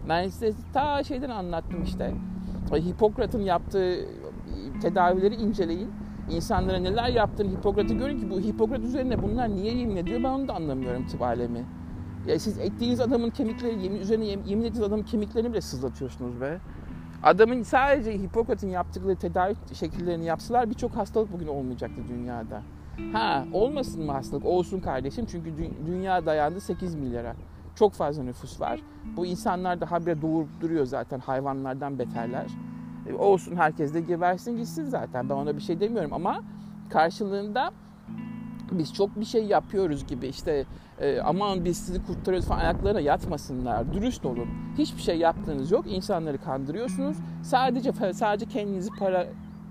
[0.09, 2.13] Ben size ta şeyden anlattım işte.
[2.73, 4.05] Hipokrat'ın yaptığı
[4.81, 5.91] tedavileri inceleyin
[6.35, 10.47] insanlara neler yaptığını Hipokrat'ı görün ki bu Hipokrat üzerine bunlar niye yemin ediyor ben onu
[10.47, 11.65] da anlamıyorum tıp alemi.
[12.27, 16.59] Ya siz ettiğiniz adamın kemikleri, yemin, üzerine yemin, yemin ettiğiniz adamın kemiklerini bile sızlatıyorsunuz be.
[17.23, 22.61] Adamın sadece Hipokrat'ın yaptıkları tedavi şekillerini yapsalar birçok hastalık bugün olmayacaktı dünyada.
[23.13, 24.45] Ha olmasın mı hastalık?
[24.45, 27.35] Olsun kardeşim çünkü dü- dünya dayandı 8 milyara.
[27.75, 28.79] Çok fazla nüfus var.
[29.17, 32.45] Bu insanlar da habire doğurup duruyor zaten hayvanlardan beterler.
[33.09, 36.41] E, olsun herkes de gebersin gitsin zaten ben ona bir şey demiyorum ama
[36.89, 37.71] karşılığında
[38.71, 40.65] biz çok bir şey yapıyoruz gibi işte
[40.99, 43.93] e, aman biz sizi kurtarıyoruz falan ayaklarına yatmasınlar.
[43.93, 44.47] Dürüst olun.
[44.77, 45.85] Hiçbir şey yaptığınız yok.
[45.87, 47.17] İnsanları kandırıyorsunuz.
[47.43, 49.27] Sadece sadece kendinizi para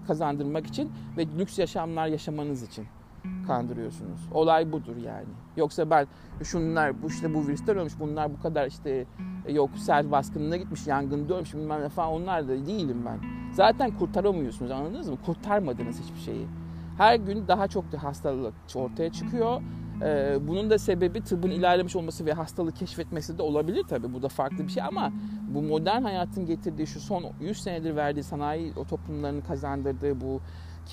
[0.06, 2.86] kazandırmak için ve lüks yaşamlar yaşamanız için
[3.46, 4.20] kandırıyorsunuz.
[4.32, 5.28] Olay budur yani.
[5.56, 6.06] Yoksa ben
[6.42, 9.06] şunlar bu işte bu virüsler ölmüş bunlar bu kadar işte
[9.48, 13.18] yok sel baskınına gitmiş yangında ölmüş bilmem ne falan onlar da değilim ben.
[13.52, 15.16] Zaten kurtaramıyorsunuz anladınız mı?
[15.26, 16.46] Kurtarmadınız hiçbir şeyi.
[16.98, 19.62] Her gün daha çok da hastalık ortaya çıkıyor.
[20.02, 24.14] Ee, bunun da sebebi tıbbın ilerlemiş olması ve hastalığı keşfetmesi de olabilir tabii.
[24.14, 25.12] Bu da farklı bir şey ama
[25.48, 30.40] bu modern hayatın getirdiği şu son 100 senedir verdiği sanayi o toplumlarını kazandırdığı bu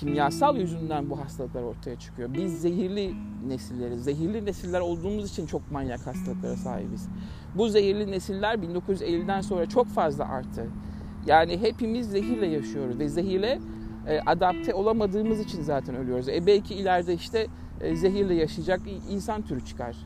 [0.00, 2.34] kimyasal yüzünden bu hastalıklar ortaya çıkıyor.
[2.34, 3.14] Biz zehirli
[3.46, 4.04] nesilleriz.
[4.04, 7.08] Zehirli nesiller olduğumuz için çok manyak hastalıklara sahibiz.
[7.54, 10.66] Bu zehirli nesiller 1950'den sonra çok fazla arttı.
[11.26, 13.58] Yani hepimiz zehirle yaşıyoruz ve zehirle
[14.06, 16.28] e, adapte olamadığımız için zaten ölüyoruz.
[16.28, 17.46] E belki ileride işte
[17.80, 19.96] e, zehirle yaşayacak insan türü çıkar.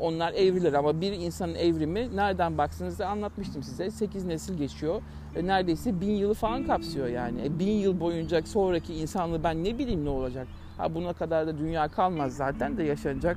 [0.00, 3.90] Onlar evriler ama bir insanın evrimi nereden baksanız da anlatmıştım size.
[3.90, 5.02] 8 nesil geçiyor.
[5.36, 7.42] E, neredeyse bin yılı falan kapsıyor yani.
[7.44, 10.46] E, bin yıl boyunca sonraki insanlığı ben ne bileyim ne olacak.
[10.78, 13.36] Ha buna kadar da dünya kalmaz zaten de yaşanacak.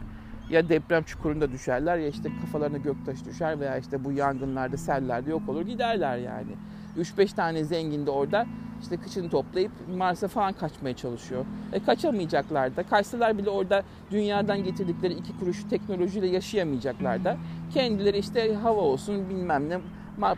[0.50, 5.50] Ya deprem çukurunda düşerler ya işte kafalarına göktaş düşer veya işte bu yangınlarda sellerde yok
[5.50, 6.52] olur giderler yani.
[6.98, 8.46] 3-5 tane zengin de orada
[8.82, 11.46] işte kıçını toplayıp Mars'a falan kaçmaya çalışıyor.
[11.74, 12.84] E kaçamayacaklar da.
[12.84, 17.38] Kaçsalar bile orada dünyadan getirdikleri iki kuruş teknolojiyle yaşayamayacaklar da.
[17.74, 19.80] Kendileri işte hava olsun bilmem ne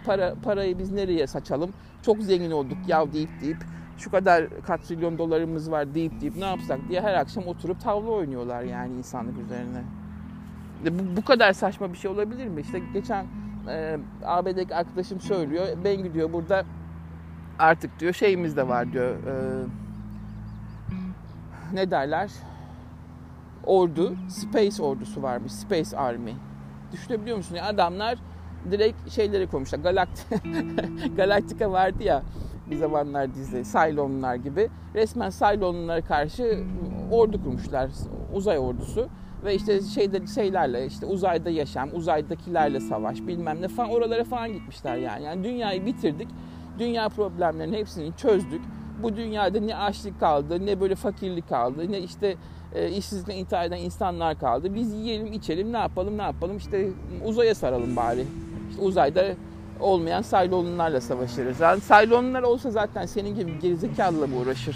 [0.05, 1.71] para parayı biz nereye saçalım?
[2.01, 3.57] Çok zengin olduk ya deyip deyip
[3.97, 8.63] şu kadar katrilyon dolarımız var deyip deyip ne yapsak diye her akşam oturup tavla oynuyorlar
[8.63, 9.83] yani insanlık üzerine.
[10.85, 12.61] E, bu, bu kadar saçma bir şey olabilir mi?
[12.61, 13.25] İşte geçen
[13.67, 15.67] e, ABD'deki arkadaşım söylüyor.
[15.83, 16.65] Ben gidiyor burada
[17.59, 19.15] artık diyor şeyimiz de var diyor.
[19.15, 19.65] E,
[21.73, 22.31] ne derler?
[23.63, 25.51] Ordu, Space ordusu varmış.
[25.51, 26.33] Space Army.
[26.91, 27.55] Düşünebiliyor musun?
[27.55, 28.17] Yani adamlar
[28.71, 29.79] direkt şeyleri koymuşlar.
[29.79, 30.25] Galakt
[31.17, 32.23] Galaktika vardı ya
[32.71, 34.69] bir zamanlar dizi Cylonlar gibi.
[34.95, 36.63] Resmen Cylonlara karşı
[37.11, 37.89] ordu kurmuşlar.
[38.33, 39.09] Uzay ordusu
[39.45, 44.97] ve işte şeyde şeylerle işte uzayda yaşam, uzaydakilerle savaş bilmem ne falan oralara falan gitmişler
[44.97, 45.23] yani.
[45.23, 46.27] Yani dünyayı bitirdik.
[46.79, 48.61] Dünya problemlerinin hepsini çözdük.
[49.03, 52.35] Bu dünyada ne açlık kaldı, ne böyle fakirlik kaldı, ne işte
[52.75, 54.75] e, işsizlikle intihar eden insanlar kaldı.
[54.75, 56.57] Biz yiyelim, içelim, ne yapalım, ne yapalım?
[56.57, 56.87] İşte
[57.25, 58.25] uzaya saralım bari.
[58.69, 59.25] İşte uzayda
[59.79, 61.59] olmayan Saylonlularla savaşırız.
[61.59, 64.75] Yani Saylonlular olsa zaten senin gibi gerizekalıla mı uğraşır?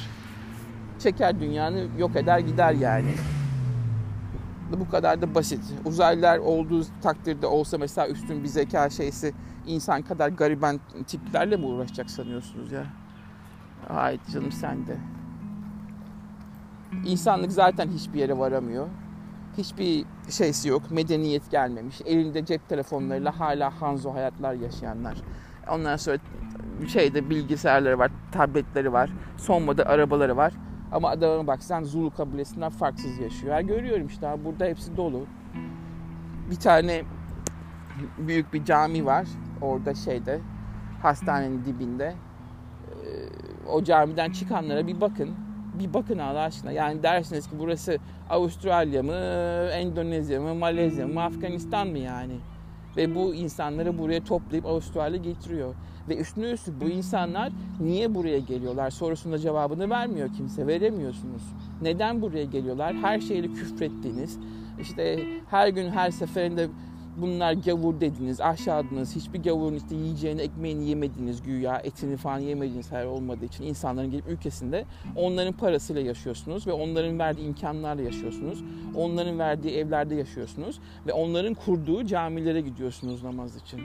[0.99, 3.12] Çeker dünyanı yok eder gider yani.
[4.71, 5.62] Bu kadar da basit.
[5.86, 9.34] Uzaylılar olduğu takdirde olsa mesela üstün bir zeka şeysi
[9.67, 12.86] insan kadar gariban tiplerle mi uğraşacak sanıyorsunuz ya?
[13.88, 14.97] Hayır canım sen de.
[17.06, 18.88] İnsanlık zaten hiçbir yere varamıyor.
[19.58, 20.91] Hiçbir şeysi yok.
[20.91, 22.01] Medeniyet gelmemiş.
[22.06, 25.17] Elinde cep telefonlarıyla hala Hanzo hayatlar yaşayanlar.
[25.71, 26.17] Ondan sonra
[26.88, 30.54] şeyde bilgisayarları var, tabletleri var, son model arabaları var.
[30.95, 33.55] Ama adama baksan Zulu kabilesinden farksız yaşıyor.
[33.55, 35.25] Yani görüyorum işte burada hepsi dolu.
[36.51, 37.03] Bir tane
[38.17, 39.27] büyük bir cami var
[39.62, 40.39] orada şeyde
[41.01, 42.05] hastanenin dibinde.
[42.05, 45.29] Ee, o camiden çıkanlara bir bakın.
[45.79, 46.71] Bir bakın Allah aşkına.
[46.71, 47.97] Yani dersiniz ki burası
[48.29, 49.13] Avustralya mı,
[49.71, 52.36] Endonezya mı, Malezya mı, Afganistan mı yani?
[52.97, 55.75] Ve bu insanları buraya toplayıp Avustralya getiriyor.
[56.09, 60.67] Ve üstüne üstlük bu insanlar niye buraya geliyorlar sorusunda cevabını vermiyor kimse.
[60.67, 61.41] Veremiyorsunuz.
[61.81, 62.95] Neden buraya geliyorlar?
[62.95, 64.39] Her şeyle küfrettiğiniz,
[64.81, 66.67] işte her gün her seferinde
[67.17, 69.15] bunlar gavur dediniz, aşağıdınız.
[69.15, 74.28] Hiçbir gavurun işte yiyeceğini, ekmeğini yemediniz güya, etini falan yemediğiniz her olmadığı için insanların gelip
[74.28, 78.63] ülkesinde onların parasıyla yaşıyorsunuz ve onların verdiği imkanlarla yaşıyorsunuz.
[78.95, 83.82] Onların verdiği evlerde yaşıyorsunuz ve onların kurduğu camilere gidiyorsunuz namaz için.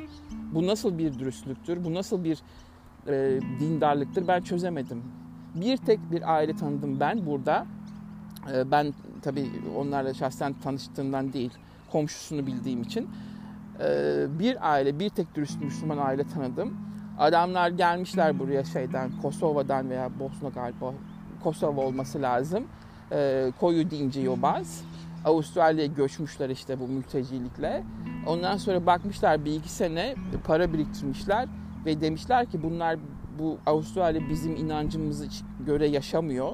[0.55, 1.85] Bu nasıl bir dürüstlüktür?
[1.85, 2.39] Bu nasıl bir
[3.07, 4.29] e, dindarlıktır?
[4.29, 5.03] Ben çözemedim.
[5.55, 7.67] Bir tek bir aile tanıdım ben burada.
[8.55, 11.51] E, ben tabii onlarla şahsen tanıştığımdan değil
[11.93, 13.11] komşusunu bildiğim için
[13.81, 16.77] e, bir aile, bir tek dürüst Müslüman aile tanıdım.
[17.19, 20.95] Adamlar gelmişler buraya şeyden, Kosova'dan veya Bosna galiba,
[21.45, 22.65] Kosova olması lazım.
[23.13, 24.85] E, koyu dinci yobaz.
[25.25, 27.85] Avustralya'ya göçmüşler işte bu mültecilikle.
[28.27, 31.49] Ondan sonra bakmışlar bir iki sene para biriktirmişler
[31.87, 32.99] ve demişler ki bunlar
[33.39, 35.27] bu Avustralya bizim inancımızı
[35.67, 36.53] göre yaşamıyor.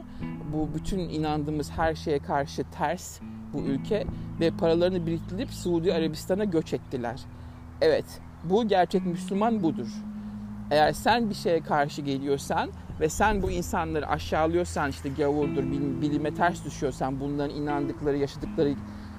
[0.53, 3.20] Bu bütün inandığımız her şeye karşı ters
[3.52, 4.04] bu ülke
[4.40, 7.20] ve paralarını biriktirip Suudi Arabistan'a göç ettiler.
[7.80, 9.88] Evet, bu gerçek Müslüman budur.
[10.70, 15.62] Eğer sen bir şeye karşı geliyorsan ve sen bu insanları aşağılıyorsan işte gavurdur,
[16.02, 18.74] bilime ters düşüyorsan bunların inandıkları, yaşadıkları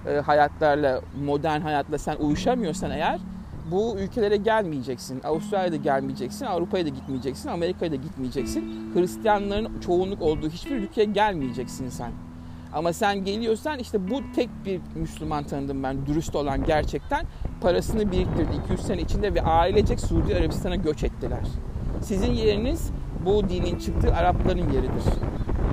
[0.07, 3.19] e, hayatlarla, modern hayatla sen uyuşamıyorsan eğer
[3.71, 5.21] bu ülkelere gelmeyeceksin.
[5.23, 8.93] Avustralya'da gelmeyeceksin, Avrupa'ya da gitmeyeceksin, Amerika'ya da gitmeyeceksin.
[8.93, 12.11] Hristiyanların çoğunluk olduğu hiçbir ülkeye gelmeyeceksin sen.
[12.73, 17.25] Ama sen geliyorsan işte bu tek bir Müslüman tanıdım ben dürüst olan gerçekten.
[17.62, 21.43] Parasını biriktirdi 200 sene içinde ve ailecek Suudi Arabistan'a göç ettiler.
[22.01, 22.89] Sizin yeriniz
[23.25, 25.03] bu dinin çıktığı Arapların yeridir.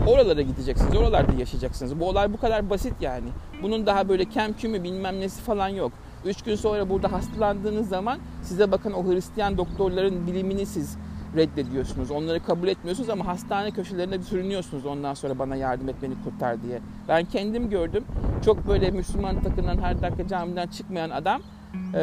[0.06, 2.00] Oralara gideceksiniz, oralarda yaşayacaksınız.
[2.00, 3.28] Bu olay bu kadar basit yani.
[3.62, 5.92] Bunun daha böyle kemkümü bilmem nesi falan yok.
[6.24, 10.96] Üç gün sonra burada hastalandığınız zaman size bakın o Hristiyan doktorların bilimini siz
[11.36, 12.10] reddediyorsunuz.
[12.10, 16.80] Onları kabul etmiyorsunuz ama hastane köşelerinde sürünüyorsunuz ondan sonra bana yardım et beni kurtar diye.
[17.08, 18.04] Ben kendim gördüm.
[18.44, 21.42] Çok böyle Müslüman takınan her dakika camiden çıkmayan adam
[21.94, 22.02] e,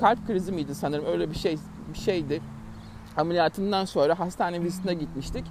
[0.00, 1.58] kalp krizi miydi sanırım öyle bir şey
[1.94, 2.40] bir şeydi.
[3.16, 5.44] ameliyatından sonra hastane vizitine gitmiştik.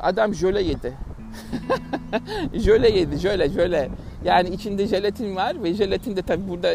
[0.00, 0.96] Adam jöle yedi.
[2.54, 3.90] jöle yedi, jöle, jöle.
[4.24, 6.74] Yani içinde jelatin var ve jelatin de tabi burada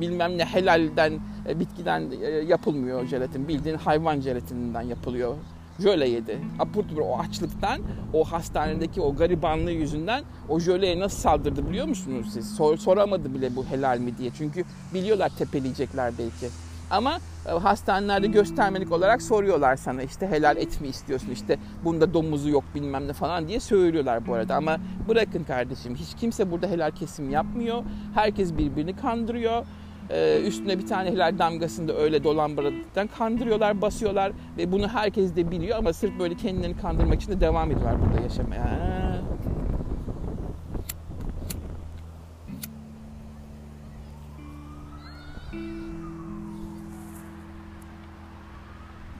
[0.00, 1.12] bilmem ne helalden,
[1.48, 3.48] e, bitkiden e, yapılmıyor jelatin.
[3.48, 5.34] Bildiğin hayvan jelatininden yapılıyor.
[5.78, 6.38] Jöle yedi.
[6.58, 7.80] Apurtubur o açlıktan,
[8.12, 12.56] o hastanedeki o garibanlığı yüzünden o jöleye nasıl saldırdı biliyor musunuz siz?
[12.56, 14.30] Sor, soramadı bile bu helal mi diye.
[14.38, 16.46] Çünkü biliyorlar tepeleyecekler belki.
[16.90, 21.30] Ama e, hastanelerde göstermelik olarak soruyorlar sana işte helal et mi istiyorsun?
[21.30, 24.54] işte bunda domuzu yok bilmem ne falan diye söylüyorlar bu arada.
[24.54, 24.76] Ama
[25.08, 27.82] bırakın kardeşim hiç kimse burada helal kesim yapmıyor.
[28.14, 29.66] Herkes birbirini kandırıyor.
[30.10, 35.50] Ee, üstüne bir tane helal damgasını da öyle dolambalıktan kandırıyorlar, basıyorlar ve bunu herkes de
[35.50, 38.62] biliyor ama sırf böyle kendilerini kandırmak için de devam ediyorlar burada yaşamaya.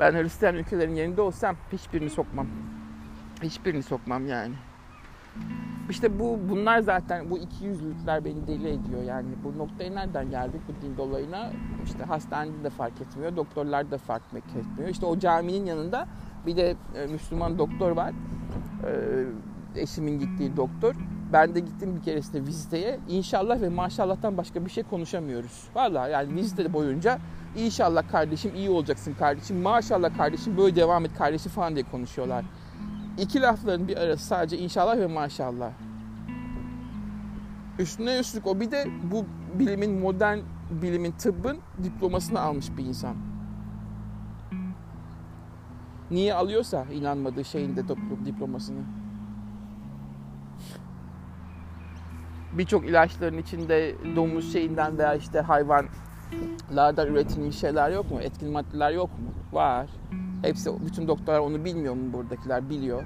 [0.00, 2.46] Ben Hristiyan ülkelerin yerinde olsam hiçbirini sokmam.
[3.42, 4.54] Hiçbirini sokmam yani.
[5.90, 9.28] İşte bu bunlar zaten bu iki yüzlülükler beni deli ediyor yani.
[9.44, 11.50] Bu noktaya nereden geldik bu din dolayına?
[11.84, 14.90] İşte hastanede de fark etmiyor, doktorlar da fark etmiyor.
[14.90, 16.06] İşte o caminin yanında
[16.46, 18.12] bir de e, Müslüman doktor var.
[19.76, 20.94] E, eşimin gittiği doktor.
[21.32, 23.00] Ben de gittim bir keresinde viziteye.
[23.08, 25.68] İnşallah ve maşallah'tan başka bir şey konuşamıyoruz.
[25.74, 27.18] Vallahi yani vizite boyunca
[27.56, 29.62] İnşallah kardeşim iyi olacaksın kardeşim.
[29.62, 32.44] Maşallah kardeşim böyle devam et kardeşim falan diye konuşuyorlar.
[33.18, 35.70] İki lafların bir arası sadece inşallah ve maşallah.
[37.78, 39.24] Üstüne üstlük o bir de bu
[39.58, 40.38] bilimin modern
[40.70, 43.16] bilimin tıbbın diplomasını almış bir insan.
[46.10, 47.82] Niye alıyorsa inanmadığı şeyin de
[48.24, 48.80] diplomasını.
[52.52, 55.86] Birçok ilaçların içinde domuz şeyinden veya işte hayvan
[56.74, 58.20] lardan üretilmiş şeyler yok mu?
[58.20, 59.28] Etkin maddeler yok mu?
[59.52, 59.86] Var.
[60.42, 62.70] Hepsi, bütün doktorlar onu bilmiyor mu buradakiler?
[62.70, 63.02] Biliyor.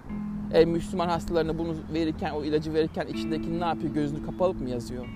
[0.52, 3.94] E, Müslüman hastalarına bunu verirken, o ilacı verirken içindeki ne yapıyor?
[3.94, 5.06] Gözünü kapalı mı yazıyor?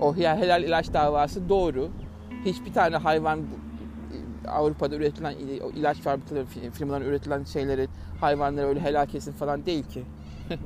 [0.00, 1.88] O helal ilaç davası doğru.
[2.44, 3.40] Hiçbir tane hayvan
[4.48, 5.34] Avrupa'da üretilen
[5.76, 7.88] ilaç fabrikaları, firmaların üretilen şeyleri
[8.20, 10.04] hayvanlara öyle helal kesin falan değil ki.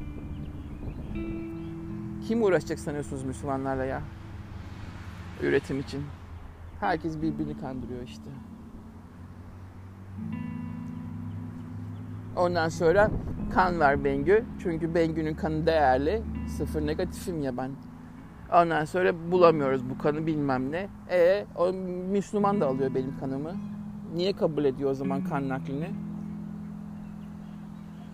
[2.28, 4.02] Kim uğraşacak sanıyorsunuz Müslümanlarla ya?
[5.42, 6.02] Üretim için.
[6.80, 8.30] Herkes birbirini kandırıyor işte.
[12.36, 13.10] Ondan sonra
[13.54, 14.44] kan ver Bengü.
[14.62, 16.22] Çünkü Bengü'nün kanı değerli.
[16.56, 17.70] Sıfır negatifim ya ben.
[18.52, 20.88] Ondan sonra bulamıyoruz bu kanı bilmem ne.
[21.10, 21.72] E o
[22.12, 23.52] Müslüman da alıyor benim kanımı.
[24.14, 25.90] Niye kabul ediyor o zaman kan naklini?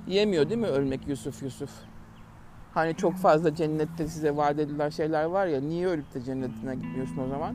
[0.06, 1.70] Yemiyor değil mi ölmek Yusuf Yusuf?
[2.74, 7.18] Hani çok fazla cennette size vaat edilen şeyler var ya niye ölüp de cennetine gitmiyorsun
[7.18, 7.54] o zaman?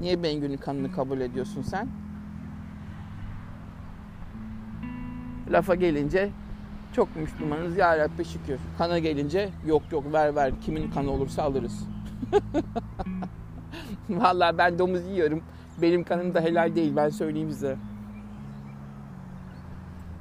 [0.00, 1.88] Niye Bengü'nün kanını kabul ediyorsun sen?
[5.50, 6.30] Lafa gelince
[6.92, 8.58] çok Müslümanız ya Rabbi şükür.
[8.78, 11.88] Kana gelince yok yok ver ver kimin kanı olursa alırız.
[14.08, 15.42] Vallahi ben domuz yiyorum.
[15.82, 17.76] Benim kanım da helal değil ben söyleyeyim size.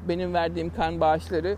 [0.09, 1.57] Benim verdiğim kan bağışları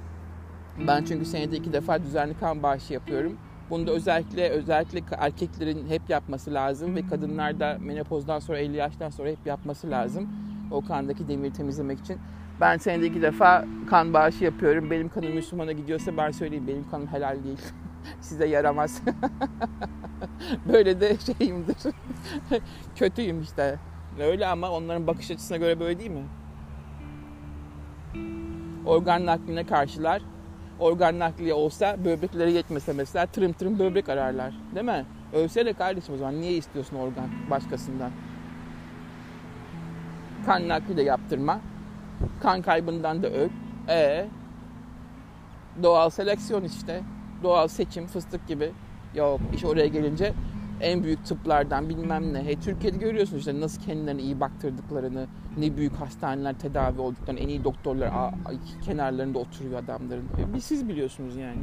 [0.88, 3.38] ben çünkü senede iki defa düzenli kan bağışı yapıyorum.
[3.70, 9.10] Bunu da özellikle özellikle erkeklerin hep yapması lazım ve kadınlar da menopozdan sonra 50 yaştan
[9.10, 10.30] sonra hep yapması lazım.
[10.72, 12.18] O kandaki demiri temizlemek için.
[12.62, 14.92] Ben senede iki defa kan bağışı yapıyorum.
[14.92, 17.62] Benim kanım Müslümana gidiyorsa ben söyleyeyim benim kanım helal değil.
[18.22, 19.02] Size yaramaz.
[20.74, 21.78] böyle de şeyimdir.
[22.96, 23.80] Kötüyüm işte.
[24.20, 26.26] Öyle ama onların bakış açısına göre böyle değil mi?
[28.86, 30.22] Organ nakline karşılar
[30.80, 34.54] organ nakliye olsa böbrekleri yetmese mesela tırım tırım böbrek ararlar.
[34.76, 35.06] Değil mi?
[35.34, 38.12] Ölse de kardeşim o zaman niye istiyorsun organ başkasından?
[40.46, 41.60] Kan nakli de yaptırma.
[42.42, 43.50] Kan kaybından da öl.
[43.90, 44.28] E
[45.84, 47.02] doğal seleksiyon işte.
[47.44, 48.72] Doğal seçim fıstık gibi.
[49.16, 50.34] Yok iş oraya gelince
[50.82, 52.44] en büyük tıplardan bilmem ne.
[52.44, 57.64] Hey, Türkiye'de görüyorsunuz işte nasıl kendilerine iyi baktırdıklarını, ne büyük hastaneler tedavi olduklarını, en iyi
[57.64, 58.34] doktorlar
[58.82, 60.26] kenarlarında oturuyor adamların.
[60.58, 61.62] E, siz biliyorsunuz yani.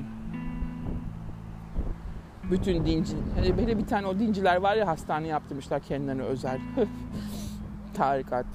[2.51, 6.61] Bütün dinci, hele, hele bir tane o dinciler var ya hastane yaptırmışlar kendilerine özel.
[7.95, 8.47] Tarikat.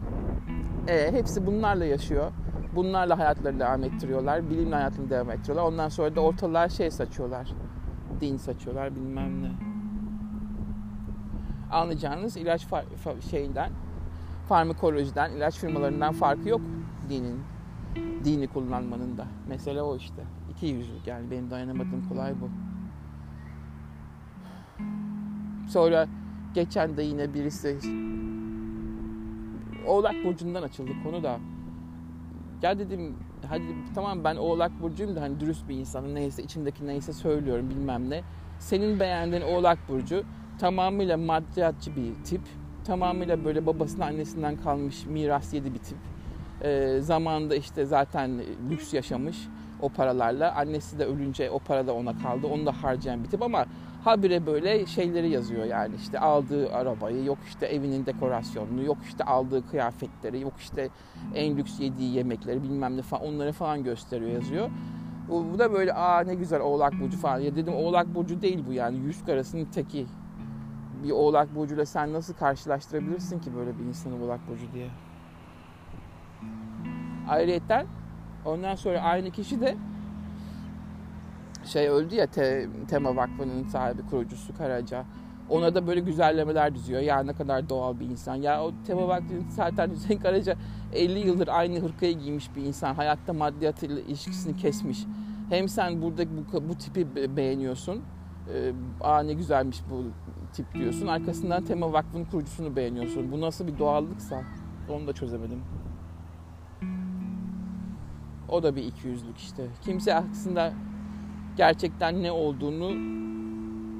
[0.87, 2.31] E, hepsi bunlarla yaşıyor.
[2.75, 4.49] Bunlarla hayatlarını devam ettiriyorlar.
[4.49, 5.63] Bilimle hayatını devam ettiriyorlar.
[5.71, 7.47] Ondan sonra da ortalığa şey saçıyorlar.
[8.21, 9.66] Din saçıyorlar bilmem ne
[11.72, 12.86] anlayacağınız ilaç far,
[13.32, 13.72] şeyinden,
[14.49, 16.61] farmakolojiden, ilaç firmalarından farkı yok
[17.09, 17.39] dinin.
[18.24, 19.28] Dini kullanmanın da.
[19.49, 20.24] Mesele o işte.
[20.51, 22.49] İki yüzlük yani benim dayanamadığım kolay bu.
[25.70, 26.07] Sonra
[26.53, 27.78] geçen de yine birisi
[29.88, 31.39] Oğlak Burcu'ndan açıldı konu da.
[32.61, 33.15] Ya dedim
[33.47, 33.63] hadi
[33.95, 36.15] tamam ben Oğlak Burcu'yum da hani dürüst bir insanım.
[36.15, 38.24] Neyse içimdeki neyse söylüyorum bilmem ne.
[38.59, 40.24] Senin beğendiğin Oğlak Burcu
[40.59, 42.41] tamamıyla maddiyatçı bir tip.
[42.85, 45.97] Tamamıyla böyle babasının annesinden kalmış miras yedi bir tip.
[46.63, 49.37] Ee, zamanında işte zaten lüks yaşamış
[49.81, 50.55] o paralarla.
[50.55, 52.47] Annesi de ölünce o para da ona kaldı.
[52.47, 53.65] Onu da harcayan bir tip ama
[54.03, 59.67] habire böyle şeyleri yazıyor yani işte aldığı arabayı, yok işte evinin dekorasyonunu, yok işte aldığı
[59.69, 60.89] kıyafetleri, yok işte
[61.35, 64.69] en lüks yediği yemekleri bilmem ne falan onları falan gösteriyor yazıyor.
[65.29, 67.39] Bu da böyle aa ne güzel oğlak burcu falan.
[67.39, 70.05] Ya dedim oğlak burcu değil bu yani yüz karasının teki.
[71.03, 74.89] Bir oğlak burcuyla sen nasıl karşılaştırabilirsin ki böyle bir insanı oğlak burcu diye.
[77.29, 77.87] Ayrıyeten
[78.45, 79.75] ondan sonra aynı kişi de
[81.65, 85.05] şey öldü ya te, Tema Vakfı'nın sahibi kurucusu Karaca.
[85.49, 87.01] Ona da böyle güzellemeler düzüyor.
[87.01, 88.35] Ya ne kadar doğal bir insan.
[88.35, 90.55] Ya o Tema Vakfı'nın zaten Hüseyin Karaca
[90.93, 92.95] 50 yıldır aynı hırkayı giymiş bir insan.
[92.95, 95.05] Hayatta maddiyatıyla ilişkisini kesmiş.
[95.49, 98.01] Hem sen burada bu, bu tipi beğeniyorsun.
[98.53, 100.03] Ee, Aa ne güzelmiş bu
[100.53, 101.07] tip diyorsun.
[101.07, 103.31] Arkasından Tema Vakfı'nın kurucusunu beğeniyorsun.
[103.31, 104.43] Bu nasıl bir doğallıksa
[104.89, 105.61] onu da çözemedim.
[108.49, 109.67] O da bir ikiyüzlük işte.
[109.81, 110.73] Kimse aslında
[111.57, 112.91] gerçekten ne olduğunu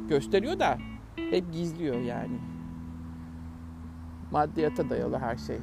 [0.09, 0.77] gösteriyor da
[1.15, 2.39] hep gizliyor yani.
[4.31, 5.59] Maddiyata dayalı her şey.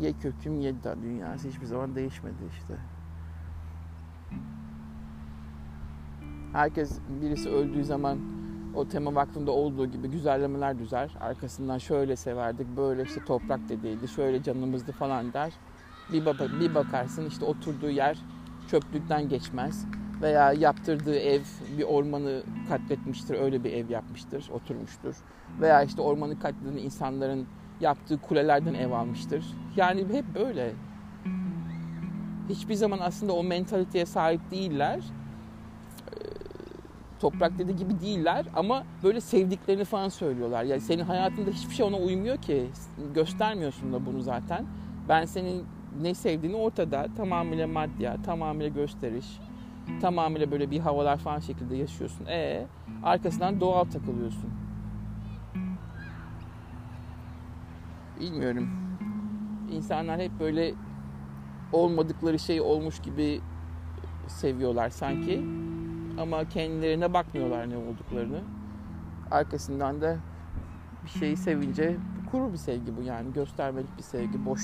[0.00, 2.74] Ye köküm ye da dünyası hiçbir zaman değişmedi işte.
[6.52, 8.18] Herkes birisi öldüğü zaman
[8.76, 11.10] o tema vakfında olduğu gibi güzellemeler düzer.
[11.20, 15.52] Arkasından şöyle severdik, böyle işte toprak dediydi, şöyle canımızdı falan der.
[16.12, 18.18] Bir, bak bir bakarsın işte oturduğu yer
[18.70, 19.86] çöplükten geçmez
[20.22, 21.40] veya yaptırdığı ev
[21.78, 25.16] bir ormanı katletmiştir, öyle bir ev yapmıştır, oturmuştur.
[25.60, 27.46] Veya işte ormanı katleden insanların
[27.80, 29.44] yaptığı kulelerden ev almıştır.
[29.76, 30.72] Yani hep böyle.
[32.48, 35.00] Hiçbir zaman aslında o mentaliteye sahip değiller.
[37.20, 40.64] Toprak dediği gibi değiller ama böyle sevdiklerini falan söylüyorlar.
[40.64, 42.66] Yani senin hayatında hiçbir şey ona uymuyor ki.
[43.14, 44.66] Göstermiyorsun da bunu zaten.
[45.08, 45.64] Ben senin
[46.02, 47.06] ne sevdiğini ortada.
[47.16, 49.26] Tamamıyla madya, tamamıyla gösteriş
[50.00, 52.26] tamamıyla böyle bir havalar falan şekilde yaşıyorsun.
[52.26, 52.66] E
[53.02, 54.50] arkasından doğal takılıyorsun.
[58.20, 58.68] Bilmiyorum.
[59.70, 60.74] İnsanlar hep böyle
[61.72, 63.40] olmadıkları şey olmuş gibi
[64.26, 65.44] seviyorlar sanki.
[66.18, 68.40] Ama kendilerine bakmıyorlar ne olduklarını.
[69.30, 70.16] Arkasından da
[71.04, 71.96] bir şeyi sevince
[72.30, 73.32] kuru bir sevgi bu yani.
[73.32, 74.62] Göstermelik bir sevgi, boş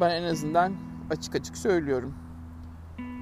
[0.00, 0.72] ben en azından
[1.10, 2.14] açık açık söylüyorum.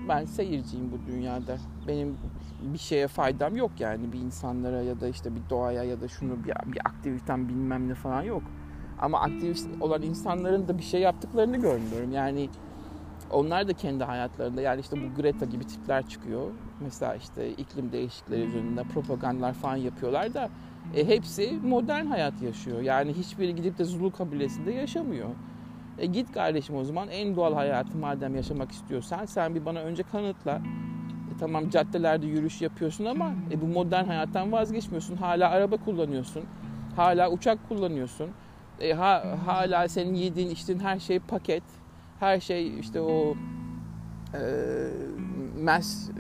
[0.09, 1.59] Ben seyirciyim bu dünyada.
[1.88, 2.16] Benim
[2.62, 6.44] bir şeye faydam yok yani bir insanlara ya da işte bir doğaya ya da şunu
[6.44, 8.42] bir, bir aktivitem bilmem ne falan yok.
[8.99, 12.12] Ama aktivist olan insanların da bir şey yaptıklarını görmüyorum.
[12.12, 12.49] Yani
[13.31, 16.51] onlar da kendi hayatlarında yani işte bu Greta gibi tipler çıkıyor.
[16.81, 20.49] Mesela işte iklim değişiklikleri üzerinde propagandalar falan yapıyorlar da
[20.95, 22.81] e, hepsi modern hayat yaşıyor.
[22.81, 25.29] Yani hiçbiri gidip de Zulu kabilesinde yaşamıyor.
[25.99, 30.03] E git kardeşim o zaman en doğal hayatı madem yaşamak istiyorsan sen bir bana önce
[30.03, 30.61] kanıtla.
[31.35, 35.16] E tamam caddelerde yürüyüş yapıyorsun ama e bu modern hayattan vazgeçmiyorsun.
[35.16, 36.45] Hala araba kullanıyorsun.
[36.97, 38.31] Hala uçak kullanıyorsun.
[38.81, 41.62] E ha, hala senin yediğin içtiğin her şey paket.
[42.20, 43.34] Her şey işte o
[44.34, 44.40] e,
[45.64, 46.10] mass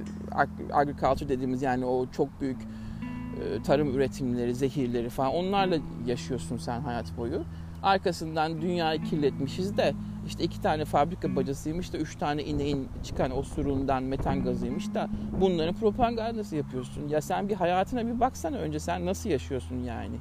[0.72, 5.76] agriculture dediğimiz yani o çok büyük e, tarım üretimleri, zehirleri falan onlarla
[6.06, 7.42] yaşıyorsun sen hayat boyu.
[7.82, 9.94] Arkasından dünyayı kirletmişiz de
[10.26, 15.08] işte iki tane fabrika bacasıymış da üç tane ineğin çıkan osurundan metan gazıymış da
[15.40, 17.08] bunların propagandası yapıyorsun.
[17.08, 20.16] Ya sen bir hayatına bir baksana önce sen nasıl yaşıyorsun yani.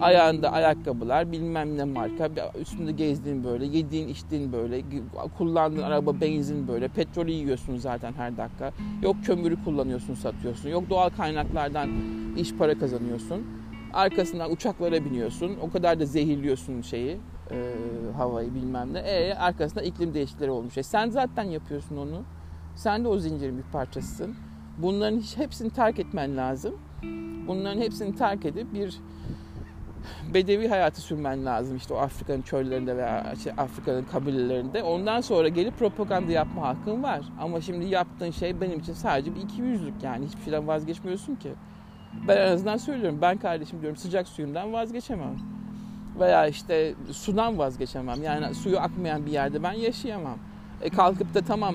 [0.00, 4.82] Ayağında ayakkabılar bilmem ne marka üstünde gezdiğin böyle yediğin içtiğin böyle
[5.38, 8.72] kullandığın araba benzin böyle petrolü yiyorsun zaten her dakika.
[9.02, 11.90] Yok kömürü kullanıyorsun satıyorsun yok doğal kaynaklardan
[12.36, 13.46] iş para kazanıyorsun
[13.94, 15.56] Arkasından uçaklara biniyorsun.
[15.62, 17.74] O kadar da zehirliyorsun şeyi, e,
[18.16, 18.98] havayı bilmem ne.
[18.98, 20.78] E arkasında iklim değişiklikleri olmuş.
[20.78, 22.22] E sen zaten yapıyorsun onu.
[22.76, 24.34] Sen de o zincirin bir parçasısın.
[24.78, 26.74] Bunların hepsini terk etmen lazım.
[27.46, 28.98] Bunların hepsini terk edip bir
[30.34, 34.82] bedevi hayatı sürmen lazım işte o Afrika'nın çöllerinde veya işte Afrika'nın kabilelerinde.
[34.82, 37.20] Ondan sonra gelip propaganda yapma hakkın var.
[37.40, 41.52] Ama şimdi yaptığın şey benim için sadece bir iki yüzlük yani hiçbir şeyden vazgeçmiyorsun ki.
[42.28, 43.18] Ben en azından söylüyorum.
[43.22, 45.36] Ben kardeşim diyorum sıcak suyumdan vazgeçemem.
[46.20, 48.22] Veya işte sudan vazgeçemem.
[48.22, 50.38] Yani suyu akmayan bir yerde ben yaşayamam.
[50.82, 51.74] E kalkıp da tamam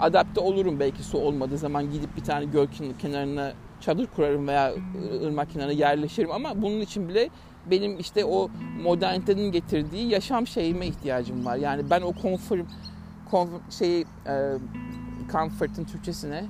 [0.00, 2.66] adapte olurum belki su olmadığı zaman gidip bir tane göl
[2.98, 4.72] kenarına çadır kurarım veya
[5.24, 7.30] ırmak kenarına yerleşirim ama bunun için bile
[7.70, 8.50] benim işte o
[8.82, 11.56] modernitenin getirdiği yaşam şeyime ihtiyacım var.
[11.56, 12.58] Yani ben o konfor,
[13.30, 14.52] konfor şeyi e,
[15.32, 16.44] comfort'ın Türkçesine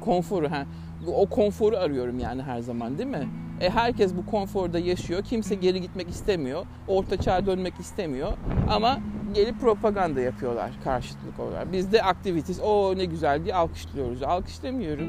[0.00, 0.66] konforu ha
[1.06, 3.28] o konforu arıyorum yani her zaman değil mi?
[3.60, 5.22] E, herkes bu konforda yaşıyor.
[5.24, 6.66] Kimse geri gitmek istemiyor.
[6.88, 8.32] Orta çağa dönmek istemiyor.
[8.68, 8.98] Ama
[9.34, 11.72] gelip propaganda yapıyorlar karşıtlık olarak.
[11.72, 14.22] Biz de aktivitis o ne güzel diye alkışlıyoruz.
[14.22, 15.08] Alkışlamıyorum.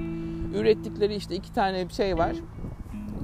[0.55, 2.35] Ürettikleri işte iki tane şey var.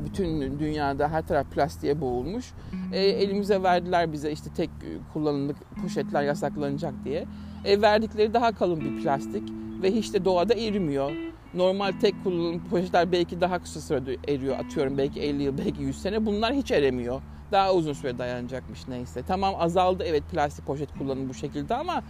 [0.06, 2.45] Bütün dünyada her taraf plastiğe boğulmuş.
[2.93, 4.70] E, elimize verdiler bize işte tek
[5.14, 7.26] kullanımlık poşetler yasaklanacak diye.
[7.66, 9.43] E, verdikleri daha kalın bir plastik
[9.84, 11.12] ve hiç de doğada erimiyor
[11.54, 14.60] normal tek kullanım poşetler belki daha kısa sürede eriyor.
[14.60, 16.26] Atıyorum belki 50 yıl, belki 100 sene.
[16.26, 17.22] Bunlar hiç eremiyor.
[17.52, 19.24] Daha uzun süre dayanacakmış neyse.
[19.28, 22.04] Tamam azaldı evet plastik poşet kullanımı bu şekilde ama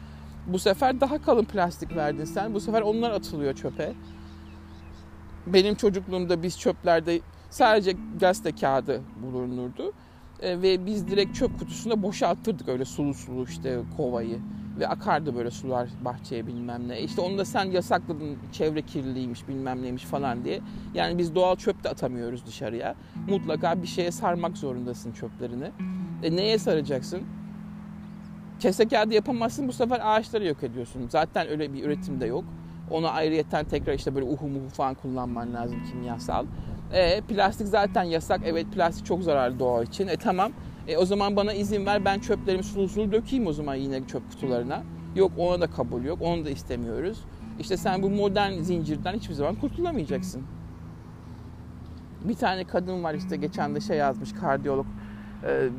[0.48, 2.54] bu sefer daha kalın plastik verdin sen.
[2.54, 3.94] Bu sefer onlar atılıyor çöpe.
[5.48, 7.20] Benim çocukluğumda biz çöplerde
[7.50, 9.94] sadece gazete kağıdı bulunurdu.
[10.42, 14.40] E, ve biz direkt çöp kutusunda boşaltırdık öyle sulu sulu işte kovayı
[14.80, 17.02] ve akardı böyle sular bahçeye bilmem ne.
[17.02, 20.62] İşte onu da sen yasakladın çevre kirliliğiymiş bilmem neymiş falan diye.
[20.94, 22.96] Yani biz doğal çöp de atamıyoruz dışarıya.
[23.30, 25.72] Mutlaka bir şeye sarmak zorundasın çöplerini.
[26.24, 27.22] E neye saracaksın?
[28.60, 31.08] Kese kağıdı yapamazsın bu sefer ağaçları yok ediyorsun.
[31.10, 32.44] Zaten öyle bir üretim de yok.
[32.92, 36.46] Ona ayrıyeten tekrar işte böyle uhu muhu falan kullanman lazım kimyasal.
[36.94, 38.42] E, plastik zaten yasak.
[38.46, 40.08] Evet plastik çok zararlı doğa için.
[40.08, 40.52] E tamam
[40.88, 44.32] e, o zaman bana izin ver ben çöplerimi sulu sulu dökeyim o zaman yine çöp
[44.32, 44.84] kutularına.
[45.16, 46.22] Yok ona da kabul yok.
[46.22, 47.20] Onu da istemiyoruz.
[47.60, 50.44] İşte sen bu modern zincirden hiçbir zaman kurtulamayacaksın.
[52.24, 54.86] Bir tane kadın var işte geçen de şey yazmış kardiyolog.
[55.44, 55.70] E,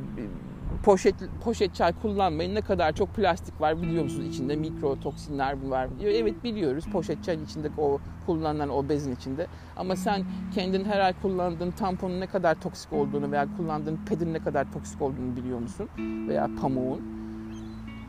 [0.82, 1.14] poşet
[1.44, 2.54] poşet çay kullanmayın.
[2.54, 4.26] Ne kadar çok plastik var biliyor musunuz?
[4.26, 6.12] İçinde mikrotoksinler var diyor.
[6.14, 6.84] Evet biliyoruz.
[6.92, 9.46] Poşet çayın içinde o kullanılan o bezin içinde.
[9.76, 14.38] Ama sen kendin her ay kullandığın tamponun ne kadar toksik olduğunu veya kullandığın pedin ne
[14.38, 15.88] kadar toksik olduğunu biliyor musun?
[16.28, 17.00] Veya pamuğun.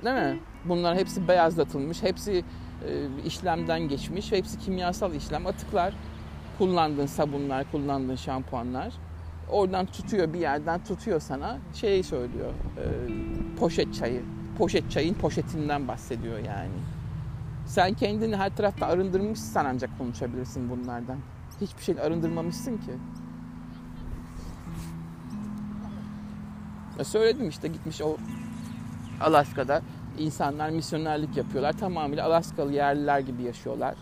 [0.05, 0.39] Değil mi?
[0.66, 2.03] Bunlar hepsi beyazlatılmış.
[2.03, 2.43] Hepsi
[2.88, 4.32] e, işlemden geçmiş.
[4.32, 5.47] Hepsi kimyasal işlem.
[5.47, 5.93] Atıklar.
[6.57, 8.93] Kullandığın sabunlar, kullandığın şampuanlar
[9.52, 11.58] oradan tutuyor bir yerden tutuyor sana.
[11.74, 12.86] Şeyi söylüyor e,
[13.60, 14.24] poşet çayı.
[14.58, 16.72] Poşet çayın poşetinden bahsediyor yani.
[17.66, 21.18] Sen kendini her tarafta arındırmışsan ancak konuşabilirsin bunlardan.
[21.62, 22.91] Hiçbir şey arındırmamışsın ki.
[26.99, 28.18] Ya söyledim işte gitmiş o
[29.22, 29.82] Alaska'da
[30.20, 31.74] insanlar misyonerlik yapıyorlar.
[31.74, 33.95] Tamamıyla Alaskalı yerliler gibi yaşıyorlar